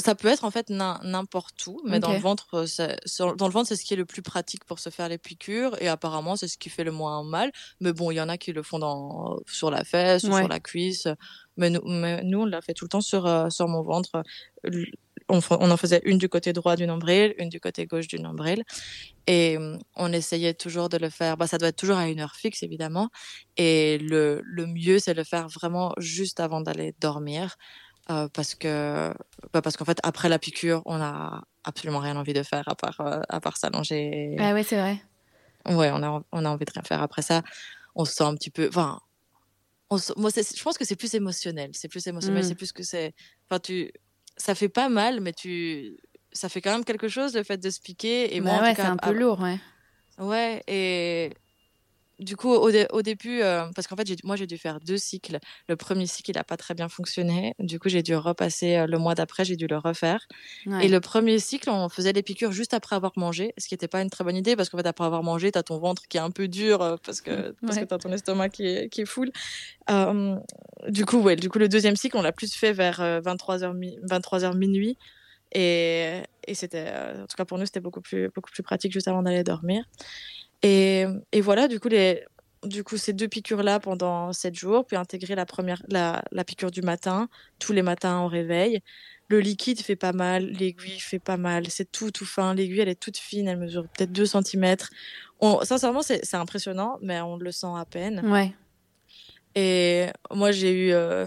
[0.00, 3.46] Ça peut être en fait n'im- n'importe où, mais dans le ventre, c'est- sur- dans
[3.46, 5.88] le ventre, c'est ce qui est le plus pratique pour se faire les piqûres et
[5.88, 7.50] apparemment c'est ce qui fait le moins mal.
[7.80, 10.48] Mais bon, il y en a qui le font dans, sur la fesse ou sur
[10.48, 11.08] la cuisse.
[11.56, 14.22] Mais nous, mais nous on l'a fait tout le temps sur, euh, sur mon ventre.
[15.30, 18.62] On, en faisait une du côté droit du nombril, une du côté gauche du nombril.
[19.26, 21.36] Et euh, on essayait toujours de le faire.
[21.36, 23.10] Bah, ça doit être toujours à une heure fixe, évidemment.
[23.58, 27.56] Et le, le mieux, c'est de le faire vraiment juste avant d'aller dormir.
[28.10, 29.12] Euh, parce que
[29.52, 32.74] bah, parce qu'en fait, après la piqûre, on a absolument rien envie de faire à
[32.74, 34.36] part, euh, à part s'allonger.
[34.38, 35.02] Ah ouais, c'est vrai.
[35.68, 37.42] Ouais, on a, on a envie de rien faire après ça.
[37.94, 38.68] On se sent un petit peu.
[38.68, 39.00] Enfin,
[39.96, 41.70] se- moi, je pense que c'est plus émotionnel.
[41.74, 42.44] C'est plus émotionnel.
[42.44, 42.48] Mm.
[42.48, 43.14] C'est plus que c'est.
[43.50, 43.92] Enfin, tu.
[44.36, 45.96] Ça fait pas mal, mais tu.
[46.32, 48.34] Ça fait quand même quelque chose le fait de se piquer.
[48.36, 49.58] Et moi, bah ouais, tout c'est un peu à- lourd, ouais.
[50.18, 51.32] Ouais, et
[52.18, 54.96] du coup, au, dé- au début, euh, parce qu'en fait, moi, j'ai dû faire deux
[54.98, 55.38] cycles.
[55.68, 57.54] Le premier cycle, il n'a pas très bien fonctionné.
[57.58, 60.26] Du coup, j'ai dû repasser euh, le mois d'après, j'ai dû le refaire.
[60.66, 60.86] Ouais.
[60.86, 63.88] Et le premier cycle, on faisait les piqûres juste après avoir mangé, ce qui n'était
[63.88, 66.02] pas une très bonne idée, parce qu'en fait, après avoir mangé, tu as ton ventre
[66.08, 67.82] qui est un peu dur, euh, parce que, parce Ouais.
[67.84, 69.30] que tu as ton estomac qui est, qui est full.
[70.88, 73.74] Du coup, ouais, du coup, le deuxième cycle, on l'a plus fait vers 23h,
[74.08, 74.96] 23h minuit.
[75.52, 79.08] Et, et c'était, en tout cas pour nous, c'était beaucoup plus, beaucoup plus pratique juste
[79.08, 79.82] avant d'aller dormir.
[80.62, 82.24] Et, et voilà, du coup, les,
[82.64, 86.70] du coup, ces deux piqûres-là pendant sept jours, puis intégrer la première, la, la piqûre
[86.70, 88.80] du matin, tous les matins au réveil.
[89.28, 92.54] Le liquide fait pas mal, l'aiguille fait pas mal, c'est tout, tout fin.
[92.54, 94.76] L'aiguille, elle est toute fine, elle mesure peut-être 2 cm.
[95.40, 98.20] On, sincèrement, c'est c'est impressionnant, mais on le sent à peine.
[98.26, 98.54] Ouais.
[99.54, 100.92] Et moi, j'ai eu.
[100.92, 101.26] euh,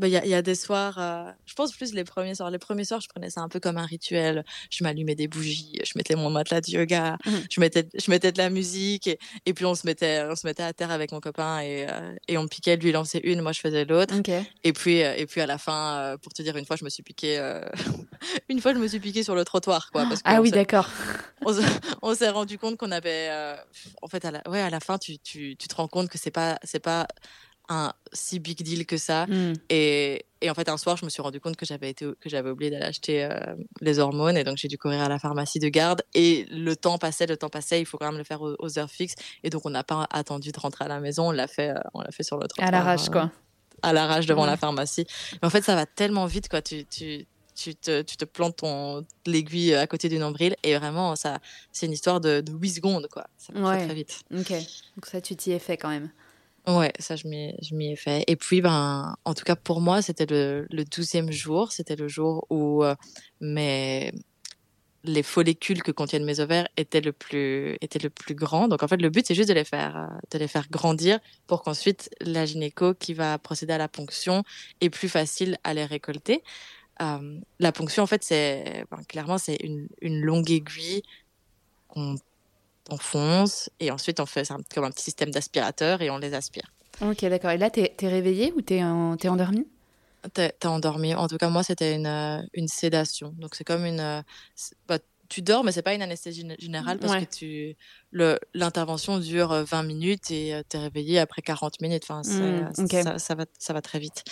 [0.00, 2.34] bah, Il y, a, il y a des soirs, euh, je pense plus les premiers
[2.34, 2.50] soirs.
[2.50, 4.44] Les premiers soirs, je prenais ça un peu comme un rituel.
[4.70, 7.42] Je m'allumais des bougies, je mettais mon matelas de yoga, Mhm.
[7.50, 10.46] je, mettais, je mettais de la musique et, et puis on se, mettait, on se
[10.46, 12.76] mettait à terre avec mon copain et, euh, et on piquait.
[12.76, 14.14] Lui, il en faisait une, moi, je faisais l'autre.
[14.64, 16.84] Et puis, euh, et puis à la fin, euh, pour te dire, une fois, je
[16.84, 17.38] me suis piqué,
[18.48, 20.06] une fois, je me suis piqué sur le trottoir, quoi.
[20.08, 20.88] Parce Ah oui, d'accord.
[22.02, 23.30] on s'est- rendu compte qu'on avait,
[24.02, 26.18] en fait, à la, ouais, à la fin, tu, tu, tu te rends compte que
[26.18, 27.06] c'est pas, c'est pas
[27.70, 29.26] un si big deal que ça.
[29.26, 29.54] Hmm.
[29.70, 32.28] Et, et en fait, un soir, je me suis rendu compte que j'avais été, que
[32.28, 35.60] j'avais oublié d'aller acheter euh, les hormones, et donc j'ai dû courir à la pharmacie
[35.60, 36.02] de garde.
[36.12, 37.80] Et le temps passait, le temps passait.
[37.80, 39.14] Il faut quand même le faire aux, aux heures fixes.
[39.44, 41.28] Et donc, on n'a pas attendu de rentrer à la maison.
[41.28, 42.68] On l'a fait, euh, on l'a fait sur le trottoir.
[42.68, 43.30] À l'arrache, euh, quoi.
[43.82, 44.48] à l'arrache devant Ouais.
[44.50, 45.06] la pharmacie.
[45.40, 46.60] Mais en fait, ça va tellement vite, quoi.
[46.62, 51.14] Tu, tu, tu, te, tu te plantes ton l'aiguille à côté du nombril et vraiment,
[51.14, 51.38] ça,
[51.72, 53.26] c'est une histoire de, de 8 secondes, quoi.
[53.38, 53.76] Ça va Ouais.
[53.76, 54.20] très, très vite.
[54.34, 54.50] Ok.
[54.96, 56.10] Donc ça, tu t'y es fait quand même.
[56.78, 58.24] Ouais, ça, je m'y, ai fait.
[58.26, 61.72] Et puis, ben, en tout cas, pour moi, c'était le, le 12e jour.
[61.72, 62.94] C'était le jour où euh,
[63.40, 64.12] mes,
[65.04, 68.68] les follicules que contiennent mes ovaires étaient le plus, étaient le plus grand.
[68.68, 71.18] Donc, en fait, le but, c'est juste de les faire, euh, de les faire grandir
[71.46, 74.44] pour qu'ensuite, la gynéco qui va procéder à la ponction
[74.80, 76.42] est plus facile à les récolter.
[77.02, 81.02] Euh, la ponction, en fait, c'est, ben, clairement, c'est une, une longue aiguille
[81.88, 82.16] qu'on
[82.90, 86.72] enfonce et ensuite on fait comme un petit système d'aspirateur et on les aspire.
[87.02, 87.50] Ok, d'accord.
[87.50, 89.16] Et là, t'es es réveillé ou t'es en...
[89.16, 89.66] t'es endormi?
[90.34, 91.14] T'es endormi.
[91.14, 93.32] En tout cas, moi, c'était une, euh, une sédation.
[93.38, 94.00] Donc, c'est comme une.
[94.00, 94.20] euh,
[94.86, 94.98] bah,
[95.30, 97.24] tu dors, mais c'est pas une anesthésie gén- générale parce Ouais.
[97.24, 97.76] que tu
[98.52, 102.02] l'intervention dure euh, 20 minutes et euh, t'es réveillé après 40 minutes.
[102.06, 102.90] Enfin, Mm, ok.
[103.02, 104.22] ça, ça va, ça va très vite.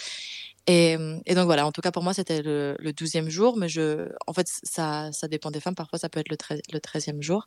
[0.66, 3.56] Et, euh, et donc voilà, en tout cas pour moi c'était le, le 12e jour,
[3.56, 6.60] mais je, en fait ça, ça dépend des femmes, parfois ça peut être le, 13,
[6.70, 7.46] le 13e jour.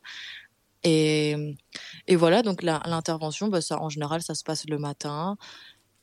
[0.84, 1.56] Et,
[2.08, 5.36] et voilà, donc l'intervention, bah, ça, en général ça se passe le matin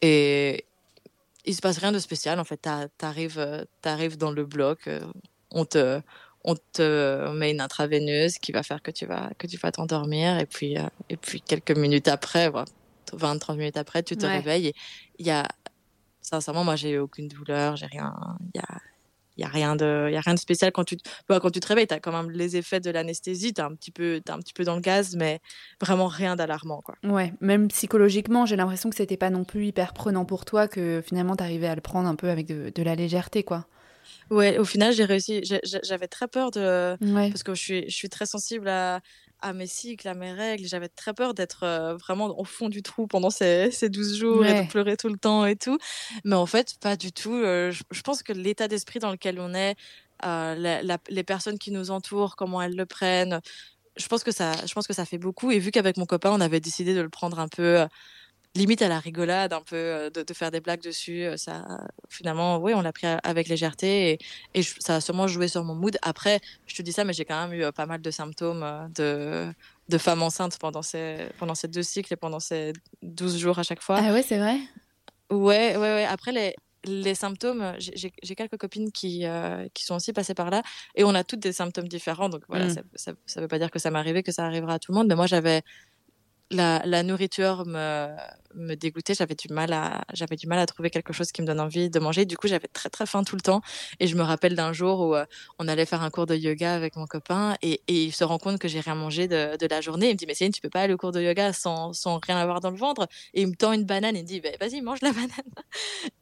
[0.01, 0.65] et
[1.45, 2.57] il se passe rien de spécial en fait.
[2.57, 5.01] T'a- T'arrives euh, t'arrives dans le bloc, euh,
[5.51, 6.01] on te,
[6.45, 10.37] on te met une intraveineuse qui va faire que tu vas que tu vas t'endormir
[10.39, 12.49] et puis euh, et puis quelques minutes après,
[13.13, 14.33] 20-30 minutes après, tu te Ouais.
[14.33, 14.73] réveilles et
[15.19, 15.47] il y a
[16.21, 18.13] sincèrement moi j'ai eu aucune douleur, j'ai rien,
[18.53, 18.77] il y a
[19.39, 21.49] il y a rien de y a rien de spécial quand tu te- bah, quand
[21.49, 24.21] tu te réveilles, tu as quand même les effets de l'anesthésie, tu un petit peu
[24.23, 25.39] t'es un petit peu dans le gaz mais
[25.81, 26.95] vraiment rien d'alarmant quoi.
[27.03, 31.01] Ouais, même psychologiquement, j'ai l'impression que c'était pas non plus hyper prenant pour toi, que
[31.05, 33.65] finalement t'arrivais à le prendre un peu avec de, de la légèreté, quoi.
[34.29, 35.41] Ouais, au final, j'ai réussi
[35.83, 37.29] j'avais très peur de Ouais.
[37.29, 38.99] parce que je suis, je suis très sensible à,
[39.41, 40.65] à mes cycles, à mes règles.
[40.67, 44.63] J'avais très peur d'être vraiment au fond du trou pendant ces, ces 12 jours et
[44.63, 45.77] de pleurer tout le temps et tout.
[46.25, 47.41] Mais en fait, pas du tout.
[47.41, 49.75] je, pense que l'état d'esprit dans lequel on est,
[50.23, 53.41] les personnes qui nous entourent, comment elles le prennent,
[53.97, 55.51] je pense que ça, je pense que ça fait beaucoup.
[55.51, 57.85] Et vu qu'avec mon copain, on avait décidé de le prendre un peu
[58.55, 61.25] limite à la rigolade, un peu de, faire des blagues dessus.
[61.37, 64.19] Ça, finalement, oui, on l'a pris avec légèreté et,
[64.53, 65.97] et, ça a sûrement joué sur mon mood.
[66.01, 69.51] Après, je te dis ça, mais j'ai quand même eu pas mal de symptômes de,
[69.87, 73.63] de femme enceinte pendant ces, pendant ces deux cycles et pendant ces 12 jours à
[73.63, 73.99] chaque fois.
[74.01, 74.57] Ah ouais, c'est vrai
[75.29, 76.05] Ouais, ouais, ouais.
[76.05, 79.25] Après, les, les symptômes, j'ai quelques copines qui,
[79.73, 80.63] qui sont aussi passées par là
[80.95, 82.29] et on a toutes des symptômes différents.
[82.29, 82.83] Donc voilà, mmh.
[82.95, 84.97] ça ne veut pas dire que ça m'est arrivé, que ça arrivera à tout le
[84.97, 85.07] monde.
[85.07, 85.61] Mais moi, j'avais
[86.51, 88.09] la, la, nourriture me,
[88.55, 89.13] me dégoûtait.
[89.13, 91.89] J'avais du mal à, j'avais du mal à trouver quelque chose qui me donne envie
[91.89, 92.25] de manger.
[92.25, 93.61] Du coup, j'avais très très faim tout le temps.
[93.99, 95.25] Et je me rappelle d'un jour où euh,
[95.59, 98.59] on allait faire un cours de yoga avec mon copain et, il se rend compte
[98.59, 100.09] que j'ai rien mangé de, de, la journée.
[100.09, 102.19] Il me dit, mais Céline, tu peux pas aller au cours de yoga sans, sans
[102.25, 103.07] rien avoir dans le ventre.
[103.33, 105.29] Et il me tend une banane et il me dit, bah, vas-y, mange la banane.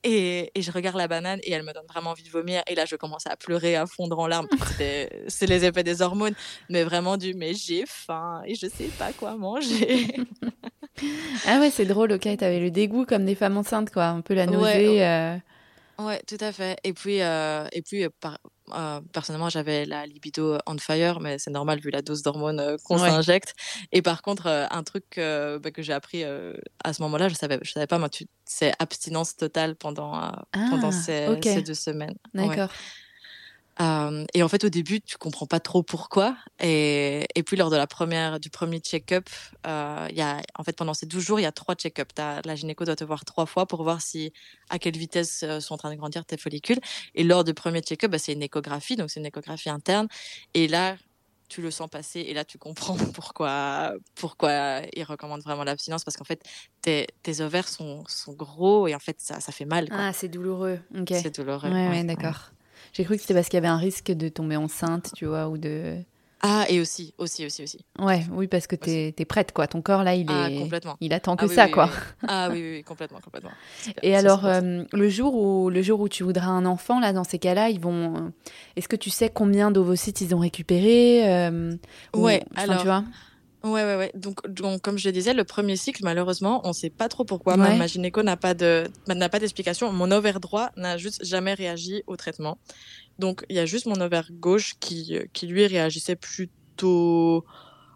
[0.04, 2.64] Et, et, je regarde la banane et elle me donne vraiment envie de vomir.
[2.68, 4.48] Et là, je commence à pleurer, à fondre en larmes.
[4.78, 6.36] C'est les effets des hormones,
[6.70, 10.17] mais vraiment du, mais j'ai faim et je sais pas quoi manger.
[11.46, 14.34] ah ouais, c'est drôle, ok, t'avais le dégoût comme des femmes enceintes, quoi, un peu
[14.34, 14.60] la nausée.
[14.60, 15.38] Ouais, euh.
[16.00, 16.78] ouais tout à fait.
[16.84, 21.80] Et puis, euh, et puis euh, personnellement, j'avais la libido on fire, mais c'est normal
[21.80, 23.54] vu la dose d'hormones qu'on s'injecte.
[23.92, 27.72] Et par contre, un truc bah, que j'ai appris à ce moment-là, je savais, je
[27.72, 28.10] savais pas, moi,
[28.46, 32.16] c'est abstinence totale pendant, pendant ah, ces, deux semaines.
[32.34, 32.70] D'accord.
[33.80, 36.36] Euh, et en fait, au début, tu comprends pas trop pourquoi.
[36.60, 39.30] Et, et puis, lors de la première, du premier check-up,
[39.66, 42.16] euh, il y a, en fait, pendant ces 12 jours, il y a trois check-ups.
[42.18, 44.34] La gynéco doit te voir trois fois pour voir si,
[44.70, 46.80] à quelle vitesse euh, sont en train de grandir tes follicules.
[47.16, 50.08] Et lors du premier check-up, bah, c'est une échographie, donc c'est une échographie interne.
[50.54, 50.98] Et là,
[51.50, 56.18] tu le sens passer et là tu comprends pourquoi pourquoi ils recommandent vraiment l'abstinence parce
[56.18, 56.44] qu'en fait
[56.82, 60.28] tes, tes, ovaires sont, sont gros et en fait ça, ça fait mal ah c'est
[60.28, 62.52] douloureux ok c'est douloureux ouais, ouais d'accord
[62.98, 65.50] j'ai cru que c'était parce qu'il y avait un risque de tomber enceinte, tu vois,
[65.50, 65.98] ou de.
[66.42, 67.86] Ah, et aussi, aussi, aussi, aussi.
[68.00, 69.68] Ouais, oui, parce que tu es, prête, quoi.
[69.68, 70.58] Ton corps, là, il ah, est.
[70.58, 70.98] complètement.
[71.00, 71.92] Il attend que ça, quoi.
[72.28, 73.52] Ah oui, oui, complètement, complètement.
[74.02, 77.24] Et alors, euh, le, jour où, le jour où tu voudras un enfant, là, dans
[77.24, 78.16] ces cas-là, ils vont.
[78.16, 78.30] Euh,
[78.76, 81.76] est-ce que tu sais combien d'ovocytes ils ont récupéré euh,
[82.16, 82.80] Ouais, alors.
[82.80, 83.04] Tu vois?
[83.68, 84.12] Ouais, ouais, ouais.
[84.14, 87.26] Donc, donc, comme je le disais, le premier cycle, malheureusement, on ne sait pas trop
[87.26, 87.58] pourquoi.
[87.58, 89.92] Ma gynéco n'a pas de, n'a pas d'explication.
[89.92, 92.58] Mon ovaire droit n'a juste jamais réagi au traitement.
[93.20, 97.46] Donc, il y a juste mon ovaire gauche qui, qui lui réagissait plutôt,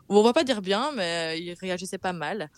[0.09, 2.49] on va pas dire bien, mais il réagissait pas mal.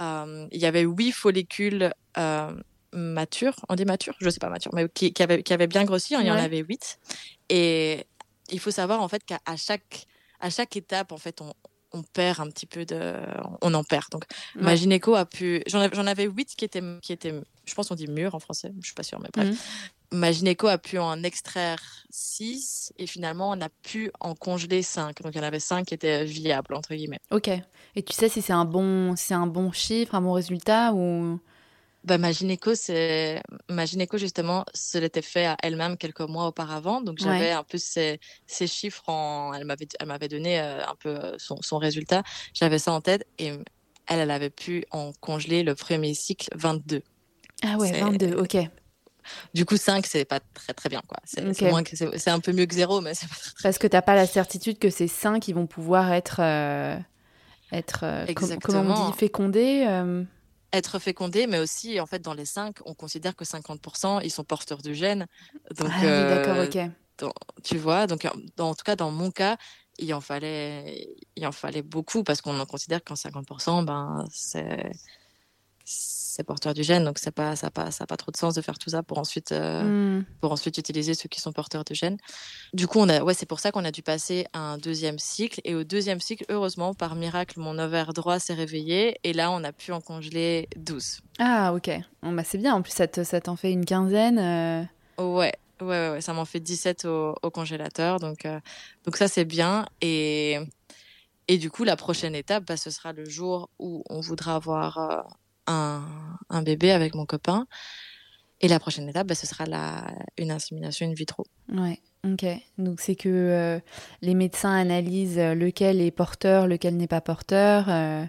[0.00, 2.50] Euh, il y avait huit follicules euh,
[2.92, 5.84] matures, on dit matures, je sais pas matures, mais qui, qui, avaient, qui avaient bien
[5.84, 6.14] grossi.
[6.18, 6.98] Il y en avait huit.
[7.48, 8.06] Et
[8.50, 10.06] il faut savoir en fait qu'à chaque
[10.42, 11.52] à chaque étape, en fait, on,
[11.92, 13.14] on perd un petit peu de,
[13.60, 14.06] on en perd.
[14.10, 14.24] Donc,
[14.54, 18.08] ma gynéco a pu, j'en avais huit qui étaient, qui étaient, je pense on dit
[18.08, 19.48] mûrs en français, je suis pas sûre, mais bref.
[19.48, 19.56] Mhm.
[20.18, 25.22] Ma gynéco a pu en extraire six et finalement on a pu en congeler cinq.
[25.22, 27.20] Donc il y en avait cinq qui étaient viables entre guillemets.
[27.30, 27.48] Ok.
[27.96, 31.40] Et tu sais si c'est un bon, c'est un bon chiffre, un bon résultat ou
[32.04, 37.00] bah, ma gynéco, c'est ma gynéco justement se l'était fait à elle-même quelques mois auparavant,
[37.00, 40.96] donc j'avais un peu ces, ces, chiffres en, elle m'avait elle m'avait donné euh, un
[40.96, 45.12] peu euh, son, son résultat, j'avais ça en tête et elle elle avait pu en
[45.20, 47.02] congeler le premier cycle 22.
[47.62, 48.56] Ah ouais, 22, ok.
[49.54, 51.00] Du coup, 5, c'est pas très très bien.
[51.06, 51.18] quoi.
[51.24, 51.54] C'est
[52.18, 54.16] c'est un peu mieux que 0, mais c'est pas très, Parce que tu n'as pas
[54.16, 56.98] la certitude que ces 5 qui vont pouvoir être, euh,
[57.70, 58.04] être
[58.64, 59.86] comment on dit, fécondés
[60.72, 64.44] être fécondé, mais aussi, en fait, dans les 5, on considère que 50%, ils sont
[64.44, 65.26] porteurs du gène.
[65.76, 67.32] Donc, ah, oui, d'accord, euh, ok.
[67.62, 69.56] tu vois, donc, dans, en tout cas, dans mon cas,
[69.98, 74.90] il en fallait, il en fallait beaucoup parce qu'on en considère qu'en 50%, ben, c'est
[75.84, 78.54] c'est porteur du gène, donc ça n'a pas, ça pas, ça pas trop de sens
[78.54, 80.24] de faire tout ça pour ensuite, euh, hmm.
[80.40, 82.16] pour ensuite utiliser ceux qui sont porteurs du gène.
[82.72, 85.60] Du coup, on a, ouais, c'est pour ça qu'on a dû passer un deuxième cycle.
[85.64, 89.18] Et au deuxième cycle, heureusement, par miracle, mon ovaire droit s'est réveillé.
[89.24, 91.20] Et là, on a pu en congeler 12.
[91.38, 91.90] Ah, ok.
[92.22, 92.74] Bon, bah, c'est bien.
[92.74, 94.38] En plus, ça, ça t'en fait une quinzaine.
[94.38, 94.82] Euh.
[95.22, 95.52] Ouais.
[95.82, 98.20] Ouais, ouais, ça m'en fait 17 au, congélateur.
[98.20, 98.58] Donc, euh,
[99.04, 99.84] donc ça, c'est bien.
[100.00, 100.58] Et,
[101.48, 105.26] et du coup, la prochaine étape, bah, ce sera le jour où on voudra avoir
[105.66, 106.04] un,
[106.50, 107.66] un, bébé avec mon copain.
[108.60, 111.44] Et la prochaine étape, bah, ce sera la, une insémination in vitro.
[111.68, 112.44] Ouais, ok.
[112.78, 113.80] Donc c'est que euh,
[114.20, 117.86] les médecins analysent lequel est porteur, lequel n'est pas porteur.
[117.88, 118.24] Euh,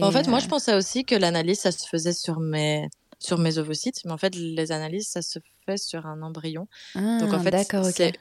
[0.00, 3.38] en fait, moi, je euh, pensais aussi que l'analyse, ça se faisait sur mes, sur
[3.38, 4.00] mes ovocytes.
[4.04, 6.66] Mais en fait, les analyses, ça se fait sur un embryon.
[6.94, 8.12] Ah, Donc en fait, d'accord, ok.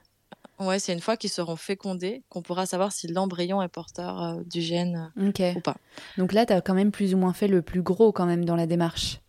[0.61, 4.41] Ouais, c'est une fois qu'ils seront fécondés qu'on pourra savoir si l'embryon est porteur euh,
[4.45, 5.75] du gène euh, ou pas.
[6.17, 8.45] Donc là, tu as quand même plus ou moins fait le plus gros quand même
[8.45, 9.21] dans la démarche.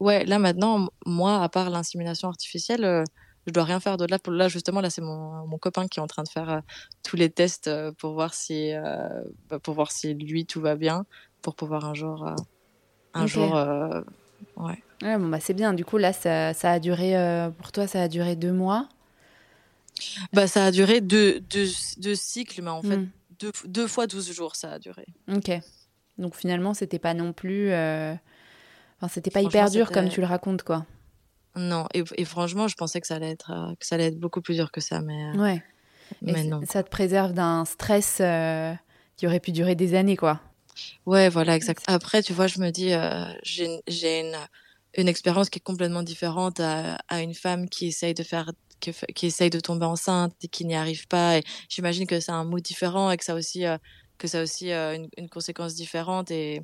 [0.00, 3.04] Ouais, là maintenant, moi, à part l'insémination artificielle, euh,
[3.46, 4.10] je dois rien faire d'autre.
[4.10, 6.62] Là, pour là, justement, là, c'est mon, mon, copain qui est en train de faire
[7.04, 8.72] tous les tests pour voir si,
[9.48, 11.04] bah, pour voir si lui tout va bien,
[11.42, 12.28] pour pouvoir un jour,
[13.14, 13.54] un jour,
[14.56, 14.78] ouais.
[15.02, 15.72] Ouais, bon, bah, c'est bien.
[15.72, 17.14] Du coup, là, ça, ça a duré,
[17.56, 18.88] pour toi, ça a duré deux mois.
[20.32, 23.08] Bah, ça a duré deux, deux, deux cycles, mais en fait, hmm.
[23.38, 25.06] deux, deux, fois 12 jours, ça a duré.
[25.32, 25.50] Ok.
[26.18, 27.70] Donc finalement, c'était pas non plus.
[27.70, 28.14] Euh...
[29.00, 30.84] Enfin, c'était pas hyper dur comme tu le racontes, quoi.
[31.56, 34.20] Non, et, et, franchement, je pensais que ça allait être, euh, que ça allait être
[34.20, 35.24] beaucoup plus dur que ça, mais.
[35.24, 35.62] Euh, ouais.
[36.22, 36.60] Mais non.
[36.68, 38.72] Ça te préserve d'un stress euh,
[39.16, 40.40] qui aurait pu durer des années, quoi.
[41.06, 41.82] Ouais, voilà, exact.
[41.86, 42.92] Après, tu vois, je me dis,
[43.42, 44.36] j'ai une,
[44.96, 49.26] une expérience qui est complètement différente à, à, une femme qui essaye de faire qui,
[49.26, 51.38] essaye de tomber enceinte et qui n'y arrive pas.
[51.38, 53.78] Et j'imagine que c'est un mot différent et que ça aussi, euh,
[54.18, 56.30] que ça aussi euh, une, conséquence différente.
[56.30, 56.62] Et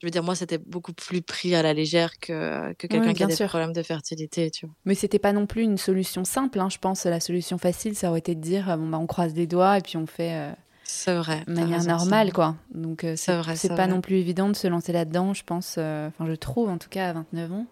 [0.00, 3.22] je veux dire, moi, c'était beaucoup plus pris à la légère que, que quelqu'un qui
[3.22, 4.50] a des problèmes de fertilité.
[4.50, 4.74] Tu vois.
[4.84, 6.60] Mais c'était pas non plus une solution simple.
[6.60, 9.34] Hein, je pense la solution facile, ça aurait été de dire bon, bah, on croise
[9.34, 10.34] les doigts et puis on fait.
[10.34, 10.52] Euh,
[10.84, 11.42] c'est vrai.
[11.48, 12.54] De manière normale, quoi.
[12.72, 13.56] Donc, c'est vrai.
[13.56, 15.78] C'est pas non plus évident de se lancer là-dedans, je pense.
[15.78, 17.66] Enfin, je trouve, en tout cas, à 29 ans.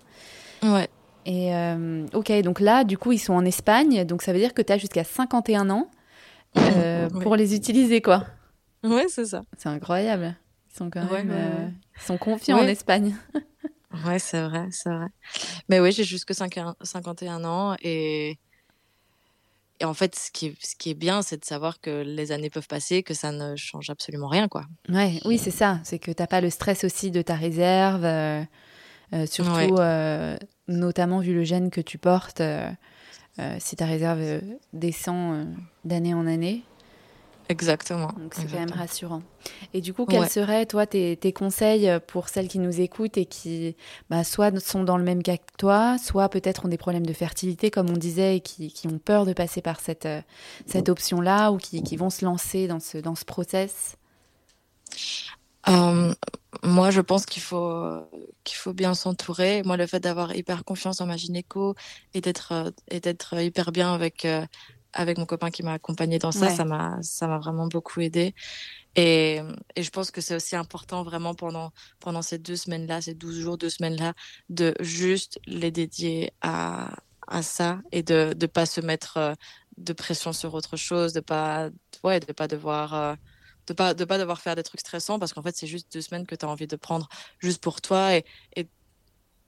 [0.65, 0.89] Ouais.
[1.27, 4.55] Et euh, ok, donc là, du coup, ils sont en Espagne, donc ça veut dire
[4.55, 5.91] que tu as jusqu'à 51 ans
[6.59, 8.25] euh, pour les utiliser, quoi.
[8.83, 9.43] Ouais, c'est ça.
[9.57, 10.37] C'est incroyable.
[10.71, 13.17] Ils sont quand même, euh, ils sont confiants en Espagne.
[14.07, 15.07] ouais, c'est vrai, c'est vrai.
[15.69, 18.39] Mais oui, j'ai jusque 51 ans et
[19.81, 22.31] et en fait, ce qui est, ce qui est bien, c'est de savoir que les
[22.31, 24.67] années peuvent passer, que ça ne change absolument rien, quoi.
[24.89, 25.81] Ouais, oui, c'est ça.
[25.83, 28.05] C'est que t'as pas le stress aussi de ta réserve.
[29.13, 30.37] Euh, surtout, euh,
[30.69, 32.71] notamment vu le gène que tu portes, euh,
[33.59, 34.41] si ta réserve
[34.73, 35.47] descend
[35.85, 36.63] d'année en année.
[37.49, 38.07] Exactement.
[38.19, 39.23] Donc c'est quand même rassurant.
[39.75, 43.27] Et du coup, quels seraient, toi, tes, tes, conseils pour celles qui nous écoutent et
[43.27, 43.77] qui
[44.09, 47.13] bah, soit sont dans le même cas que toi, soit peut-être ont des problèmes de
[47.13, 50.09] fertilité, comme on disait, et qui, qui ont peur de passer par cette,
[50.65, 53.97] cette option-là ou qui, qui, vont se lancer dans ce, dans ce process?
[55.69, 56.15] Euh,
[56.63, 58.01] moi, je pense qu'il faut
[58.45, 59.63] qu'il faut bien s'entourer.
[59.65, 61.75] Moi, le fait d'avoir hyper confiance en ma gynéco
[62.15, 64.47] et d'être et d'être hyper bien avec euh,
[64.93, 68.35] avec mon copain qui m'a accompagné dans ça, ça m'a ça m'a vraiment beaucoup aidé.
[68.97, 69.41] Et,
[69.75, 73.41] et je pense que c'est aussi important vraiment pendant pendant ces deux semaines-là, ces 12
[73.41, 74.15] jours, deux semaines-là,
[74.51, 76.95] de juste les dédier à
[77.27, 79.35] à ça et de de pas se mettre euh,
[79.79, 81.71] de pression sur autre chose, de pas
[82.05, 83.15] ouais, de pas devoir euh,
[83.67, 86.01] de pas de pas devoir faire des trucs stressants parce qu'en fait c'est juste deux
[86.01, 88.25] semaines que tu as envie de prendre juste pour toi et
[88.57, 88.69] et,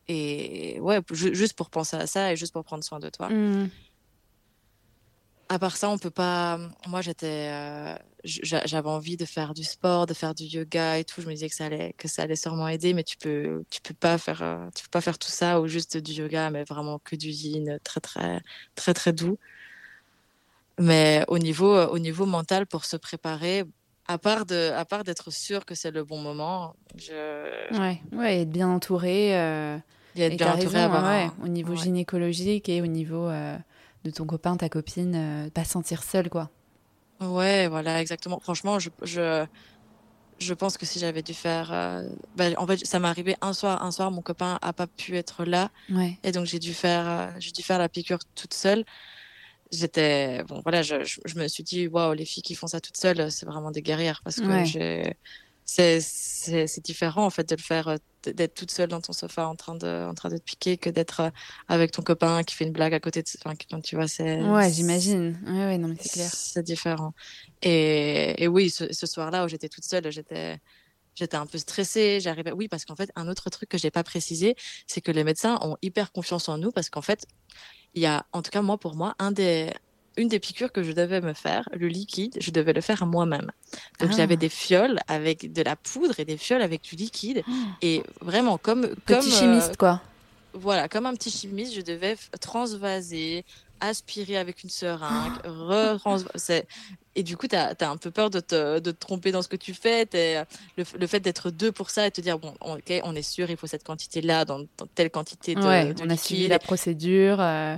[0.09, 3.29] et ouais juste pour penser à ça et juste pour prendre soin de toi.
[3.29, 3.70] Mmh.
[5.48, 10.07] à part ça on peut pas moi j'étais euh, j'avais envie de faire du sport
[10.07, 11.20] de faire du yoga et tout.
[11.20, 13.81] Je me disais que ça allait que ça allait sûrement aider mais tu peux tu
[13.81, 16.64] peux pas faire euh, tu peux pas faire tout ça ou juste du yoga mais
[16.64, 18.40] vraiment que du yin très très
[18.74, 19.38] très très doux.
[20.79, 23.64] Mais au niveau au niveau mental pour se préparer
[24.09, 27.79] à part de, à part d'être sûr que c'est le bon moment, je.
[27.79, 29.37] Ouais, ouais, être bien entouré.
[29.37, 29.79] Euh,
[30.14, 33.57] et être bien entouré hein, au niveau gynécologique et au niveau euh,
[34.05, 36.51] de ton copain, ta copine, euh, pas sentir seul, quoi.
[37.21, 38.40] Ouais, voilà, exactement.
[38.40, 39.45] Franchement, je, je,
[40.38, 42.03] je pense que si j'avais dû faire,
[42.37, 45.16] ben, en fait, ça m'est arrivé un soir, un soir, mon copain a pas pu
[45.16, 46.19] être là, ouais.
[46.23, 48.85] et donc j'ai dû faire, j'ai dû faire la piqûre toute seule
[49.72, 52.96] j'étais bon voilà je, je, me suis dit waouh les filles qui font ça toutes
[52.96, 55.16] seules c'est vraiment des guerrières parce que j'ai
[55.64, 59.46] c'est c'est différent en fait de le faire euh, d'être toute seule dans ton sofa
[59.46, 61.31] en train de en train de te piquer que d'être euh,
[61.66, 64.72] avec ton copain qui fait une blague à côté de enfin tu vois c'est ouais
[64.72, 65.38] j'imagine.
[65.44, 66.31] Ouais, ouais non mais c'est clair.
[66.33, 67.14] c'est différent.
[67.62, 70.61] Et, et oui ce, ce soir-là où j'étais toute seule j'étais
[71.16, 74.05] j'étais un peu stressée, j'arrivais oui parce qu'en fait un autre truc que j'ai pas
[74.05, 74.55] précisé,
[74.87, 77.26] c'est que les médecins ont hyper confiance en nous parce qu'en fait,
[77.96, 79.72] il y a, en tout cas moi pour moi, un des,
[80.16, 83.50] une des piqûres que je devais me faire, le liquide, je devais le faire moi-même.
[84.00, 84.37] Donc j'avais ah.
[84.37, 87.42] des fioles avec de la poudre et des fioles avec du liquide.
[87.48, 87.52] Oh.
[87.82, 88.82] Et vraiment comme...
[88.88, 90.02] Petit comme, chimiste euh, quoi.
[90.52, 93.44] Voilà, comme un petit chimiste, je devais transvaser,
[93.81, 95.99] aspirer avec une seringue, re
[97.18, 99.49] et du coup, tu as, un peu peur de te, de te, tromper dans ce
[99.49, 100.07] que tu fais.
[100.12, 103.49] Le, le, fait d'être deux pour ça et te dire, bon, ok, on est sûr,
[103.49, 107.39] il faut cette quantité-là, dans, telle quantité de, ouais, on a suivi la procédure.
[107.41, 107.77] Euh.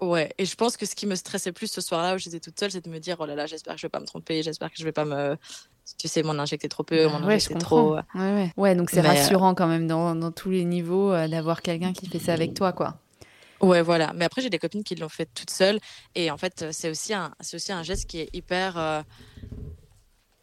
[0.00, 2.58] Ouais, et je pense que ce qui me stressait plus ce soir-là où j'étais toute
[2.58, 4.42] seule, c'est de me dire, oh là là, j'espère que je vais pas me tromper,
[4.42, 5.36] j'espère que je vais pas me,
[5.96, 7.94] tu sais, m'en injecter trop peu, m'en ouais, injecter trop.
[7.94, 8.52] Ouais, ouais.
[8.56, 11.92] ouais donc c'est euh, rassurant quand même dans, dans, tous les niveaux euh, d'avoir quelqu'un
[11.92, 12.96] qui fait ça avec toi, quoi.
[13.62, 14.12] Ouais, voilà.
[14.14, 15.78] Mais après, j'ai des copines qui l'ont fait toutes seules.
[16.14, 19.02] Et en fait, c'est aussi un, c'est aussi un geste qui est hyper euh,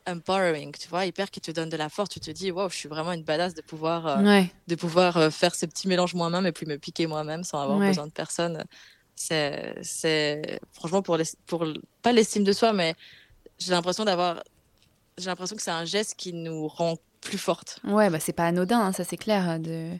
[0.07, 2.09] empowering, tu vois, hyper qui te donne de la force.
[2.09, 4.23] Tu te dis, waouh, je suis vraiment une badass de pouvoir, euh,
[4.67, 7.79] de pouvoir euh, faire ce petit mélange moi-même et puis me piquer moi-même sans avoir
[7.89, 8.63] besoin de personne.
[9.15, 11.65] C'est, c'est, franchement, pour, les, pour
[12.01, 12.95] pas l'estime de soi, mais
[13.57, 14.41] j'ai l'impression d'avoir,
[15.17, 17.81] j'ai l'impression que c'est un geste qui nous rend plus fortes.
[17.83, 19.91] Ouais, bah c'est pas anodin, hein, ça c'est clair, de,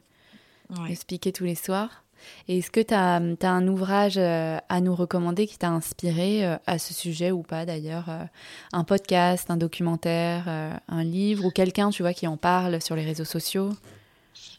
[0.69, 2.05] de se piquer tous les soirs.
[2.47, 6.79] Est-ce que tu as, un ouvrage euh, à nous recommander qui t'a inspiré euh, à
[6.79, 8.23] ce sujet ou pas d'ailleurs euh,
[8.73, 13.03] Un podcast, un documentaire, un livre ou quelqu'un, tu vois, qui en parle sur les
[13.05, 13.71] réseaux sociaux?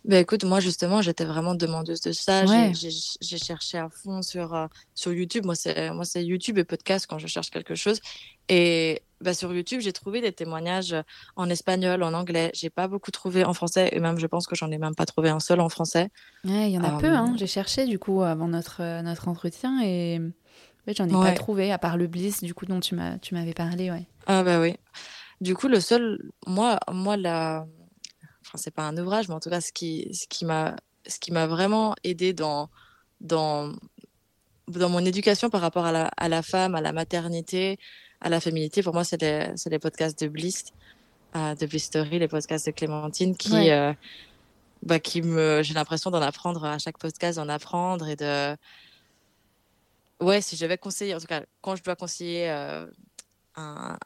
[0.04, 2.44] Ben écoute, moi justement, j'étais vraiment demandeuse de ça.
[2.72, 5.44] J'ai cherché à fond sur, sur YouTube.
[5.44, 8.00] Moi, c'est YouTube et podcast quand je cherche quelque chose.
[8.48, 10.94] Et bah, sur YouTube, j'ai trouvé des témoignages
[11.36, 12.50] en espagnol, en anglais.
[12.54, 15.06] J'ai pas beaucoup trouvé en français, et même je pense que j'en ai même pas
[15.06, 16.10] trouvé un seul en français.
[16.44, 17.08] Il y en a peu.
[17.08, 17.34] Hein.
[17.36, 20.20] J'ai cherché du coup avant notre, euh, notre entretien et
[20.88, 23.90] j'en ai pas trouvé, à part le Bliss, du coup, dont tu m'avais parlé.
[23.90, 24.06] Ouais.
[24.26, 24.74] Ah bah oui.
[25.40, 27.66] Du coup, le seul, moi, moi la...
[28.44, 31.18] enfin, c'est pas un ouvrage, mais en tout cas, ce qui, ce qui m'a ce
[31.18, 32.68] qui m'a vraiment aidé dans,
[33.20, 33.72] dans,
[34.68, 37.78] dans mon éducation par rapport à la, à la femme, à la maternité,
[38.20, 40.66] à la féminité, pour moi, c'est les, les, podcasts de Bliss,
[41.36, 43.92] euh, de Bliss Story, les podcasts de Clémentine, qui, euh,
[44.82, 48.56] bah, qui me, j'ai l'impression d'en apprendre à chaque podcast, d'en apprendre et de,
[50.20, 52.86] ouais, si je vais conseiller, en tout cas, quand je dois conseiller euh,
[53.56, 53.98] un,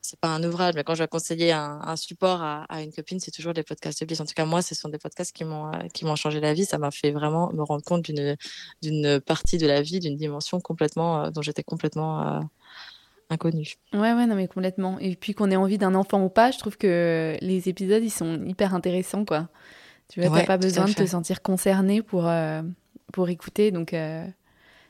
[0.00, 3.20] c'est pas un ouvrage, mais quand je dois conseiller un, support à, à, une copine,
[3.20, 4.20] c'est toujours des podcasts de Bliss.
[4.20, 6.64] En tout cas, moi, ce sont des podcasts qui m'ont qui m'ont changé la vie.
[6.64, 8.36] Ça m'a fait vraiment me rendre compte d'une
[8.82, 12.42] d'une partie de la vie, d'une dimension complètement dont j'étais complètement
[13.30, 13.74] inconnu.
[13.92, 14.98] Ouais, ouais, non, mais complètement.
[14.98, 18.10] Et puis qu'on ait envie d'un enfant ou pas, je trouve que les épisodes, ils
[18.10, 19.48] sont hyper intéressants, quoi.
[20.08, 22.62] Tu vois, t'as pas besoin de te sentir concerné pour, euh,
[23.12, 23.70] pour écouter.
[23.70, 24.26] Donc, euh,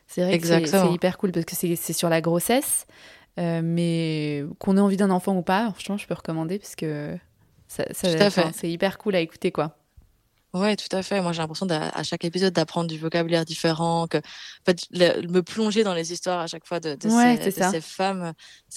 [0.07, 2.85] c'est vrai que c'est hyper cool parce que c'est sur la grossesse.
[3.39, 7.17] Euh, mais qu'on ait envie d'un enfant ou pas, franchement, je peux recommander parce que
[7.67, 9.75] ça, c'est hyper cool à écouter, quoi.
[10.53, 11.19] Ouais, tout à fait.
[11.21, 15.83] Moi, j'ai l'impression à chaque épisode d'apprendre du vocabulaire différent, que en fait, me plonger
[15.83, 18.33] dans les histoires à chaque fois de, de, ces, ces, femmes,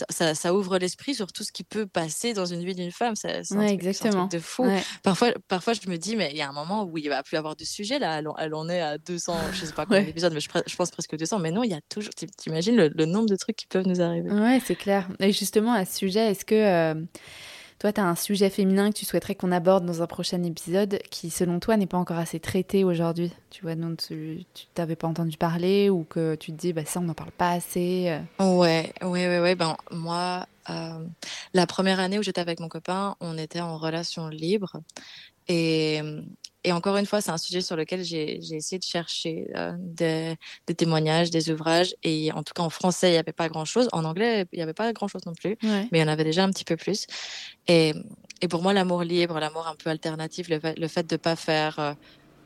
[0.09, 3.15] ça, ça, ouvre l'esprit sur tout ce qui peut passer dans une vie d'une femme.
[3.15, 4.27] C'est ouais, exactement.
[4.27, 4.65] de fou.
[5.03, 7.37] Parfois, parfois, je me dis, mais il y a un moment où il va plus
[7.37, 8.23] avoir de sujet là.
[8.39, 11.39] Elle, en est à 200, je sais pas combien d'épisodes, mais je, pense presque 200.
[11.41, 12.13] Mais non, il y a toujours.
[12.39, 14.31] T'imagines le, le nombre de trucs qui peuvent nous arriver.
[14.31, 15.09] Ouais, c'est clair.
[15.21, 16.95] Et justement, à ce sujet, est-ce que euh,
[17.79, 20.99] toi, tu as un sujet féminin que tu souhaiterais qu'on aborde dans un prochain épisode
[21.11, 25.07] qui, selon toi, n'est pas encore assez traité aujourd'hui Tu vois, donc tu t'avais pas
[25.07, 28.59] entendu parler ou que tu te dis, bah ça, on n'en parle pas assez euh.
[28.59, 29.55] Ouais, ouais, ouais, ouais.
[29.55, 31.05] Ben, moi, euh,
[31.53, 34.81] la première année où j'étais avec mon copain, on était en relation libre.
[35.49, 36.01] Et,
[36.67, 40.35] et encore une fois, c'est un sujet sur lequel j'ai essayé de chercher euh, des,
[40.67, 41.95] des, témoignages, des ouvrages.
[42.03, 43.89] Et en tout cas, en français, il n'y avait pas grand-chose.
[43.93, 45.57] En anglais, il n'y avait pas grand-chose non plus.
[45.63, 47.07] Mais il y en avait déjà un petit peu plus.
[47.69, 47.95] Et,
[48.43, 51.37] et pour moi, l'amour libre, l'amour un peu alternatif, le, le fait de ne pas
[51.37, 51.79] faire...
[51.79, 51.95] Euh,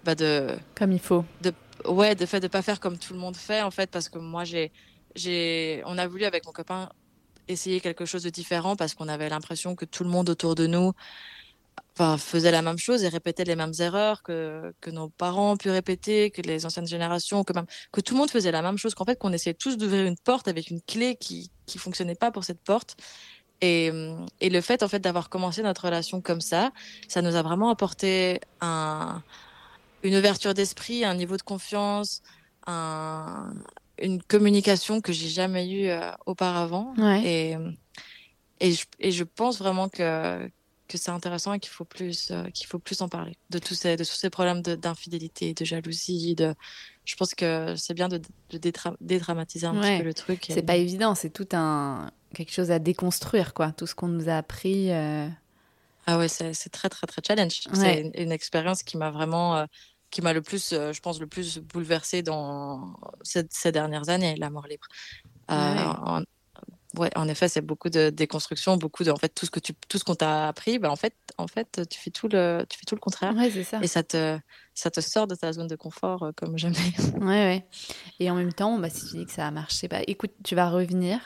[0.04, 1.24] bah de, comme il faut.
[1.40, 1.54] De,
[1.86, 4.18] ouais, de fait de pas faire comme tout le monde fait, en fait, parce que
[4.18, 4.70] moi, j'ai...
[5.14, 6.90] j'ai on a voulu, avec mon copain,
[7.48, 10.66] essayer quelque chose de différent parce qu'on avait l'impression que tout le monde autour de
[10.66, 10.92] nous
[12.00, 15.56] enfin, faisaient la même chose et répétaient les mêmes erreurs que, que nos parents ont
[15.56, 18.78] pu répéter, que les anciennes générations, que, même, que tout le monde faisait la même
[18.78, 22.16] chose, qu'en fait, qu'on essayait tous d'ouvrir une porte avec une clé qui qui fonctionnait
[22.16, 22.96] pas pour cette porte.
[23.60, 23.92] Et,
[24.40, 26.72] et le fait, en fait, d'avoir commencé notre relation comme ça,
[27.08, 29.22] ça nous a vraiment apporté un,
[30.02, 32.22] une ouverture d'esprit, un niveau de confiance,
[32.66, 33.52] un,
[34.00, 36.94] une communication que j'ai jamais eue euh, auparavant.
[37.22, 37.56] Et,
[38.60, 40.50] et je, et je pense vraiment que,
[40.90, 43.74] que c'est intéressant et qu'il faut plus euh, qu'il faut plus en parler de tous
[43.74, 46.54] ces de tous ces problèmes d'infidélité, de, jalousie, de
[47.04, 48.20] je pense que c'est bien de,
[48.50, 50.46] de dédramatiser un petit peu le truc.
[50.50, 54.28] C'est pas évident, c'est tout un quelque chose à déconstruire quoi, tout ce qu'on nous
[54.28, 54.90] a appris.
[54.90, 55.28] Euh.
[56.06, 57.60] Ah ouais, c'est très très très challenge.
[57.72, 59.66] C'est une, expérience qui m'a vraiment euh,
[60.10, 64.50] qui m'a le plus, je pense, le plus bouleversée dans ces, ces dernières années, la
[64.50, 64.86] mort libre.
[65.48, 66.22] En,
[66.96, 69.72] Ouais, en effet, c'est beaucoup de déconstruction, beaucoup de, en fait, tout ce que tu,
[69.88, 72.78] tout ce qu'on t'a appris, bah, en fait, en fait, tu fais tout le, tu
[72.78, 73.34] fais tout le contraire.
[73.36, 73.78] Ouais, c'est ça.
[73.80, 74.38] Et ça te,
[74.74, 76.76] ça te sort de ta zone de confort euh, comme jamais.
[77.20, 77.66] Ouais, ouais.
[78.18, 80.54] Et en même temps, bah, si tu dis que ça a marché, bah, écoute, tu
[80.54, 81.20] vas revenir.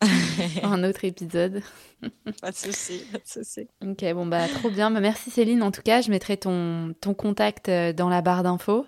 [0.62, 1.62] un autre épisode.
[2.40, 3.68] pas de souci, pas de souci.
[3.82, 4.90] Ok, bon bah trop bien.
[4.90, 5.62] Bah, merci Céline.
[5.62, 8.86] En tout cas, je mettrai ton, ton contact euh, dans la barre d'infos.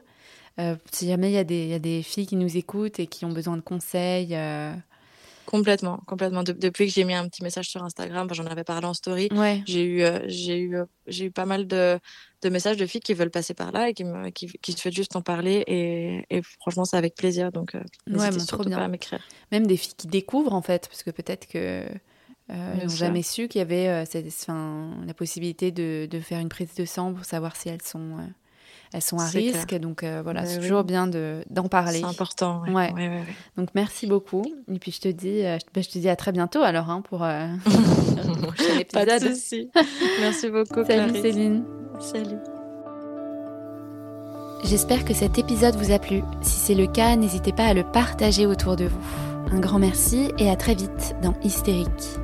[0.61, 3.33] Euh, si jamais il y, y, a des filles qui nous écoutent et qui ont
[3.33, 4.37] besoin de conseils,
[5.47, 6.43] Complètement, complètement.
[6.43, 9.29] depuis que j'ai mis un petit message sur Instagram, j'en avais parlé en story.
[9.33, 9.63] Ouais.
[9.67, 11.99] J'ai eu, euh, j'ai eu, euh, j'ai eu pas mal de,
[12.43, 14.95] de, messages de filles qui veulent passer par là et qui me, qui, qui souhaitent
[14.95, 15.65] juste en parler.
[15.67, 17.53] Et, et franchement, c'est avec plaisir.
[17.53, 18.79] Donc, euh, ouais, trop bien.
[18.79, 19.21] Pas à m'écrire.
[19.53, 21.87] Même des filles qui découvrent en fait, parce que peut-être que
[22.51, 26.75] euh, n'ont jamais su qu'il y avait cette, la possibilité de, de, faire une prise
[26.75, 28.19] de sang pour savoir si elles sont
[28.95, 29.75] elles sont à risque.
[29.75, 31.99] Donc euh, voilà, c'est toujours bien d'en parler.
[31.99, 32.63] C'est important.
[32.69, 32.93] Ouais.
[33.57, 34.45] donc merci beaucoup.
[34.73, 37.03] Et puis je te dis, euh, bah, je te dis à très bientôt alors hein,
[37.03, 39.07] pour euh, le prochain épisode.
[39.07, 39.71] Pas de souci.
[40.21, 40.85] merci beaucoup.
[40.85, 41.65] Salut Céline.
[41.99, 42.39] Salut.
[44.65, 46.23] J'espère que cet épisode vous a plu.
[46.41, 49.01] Si c'est le cas, n'hésitez pas à le partager autour de vous.
[49.51, 52.24] Un grand merci et à très vite dans Hystérique.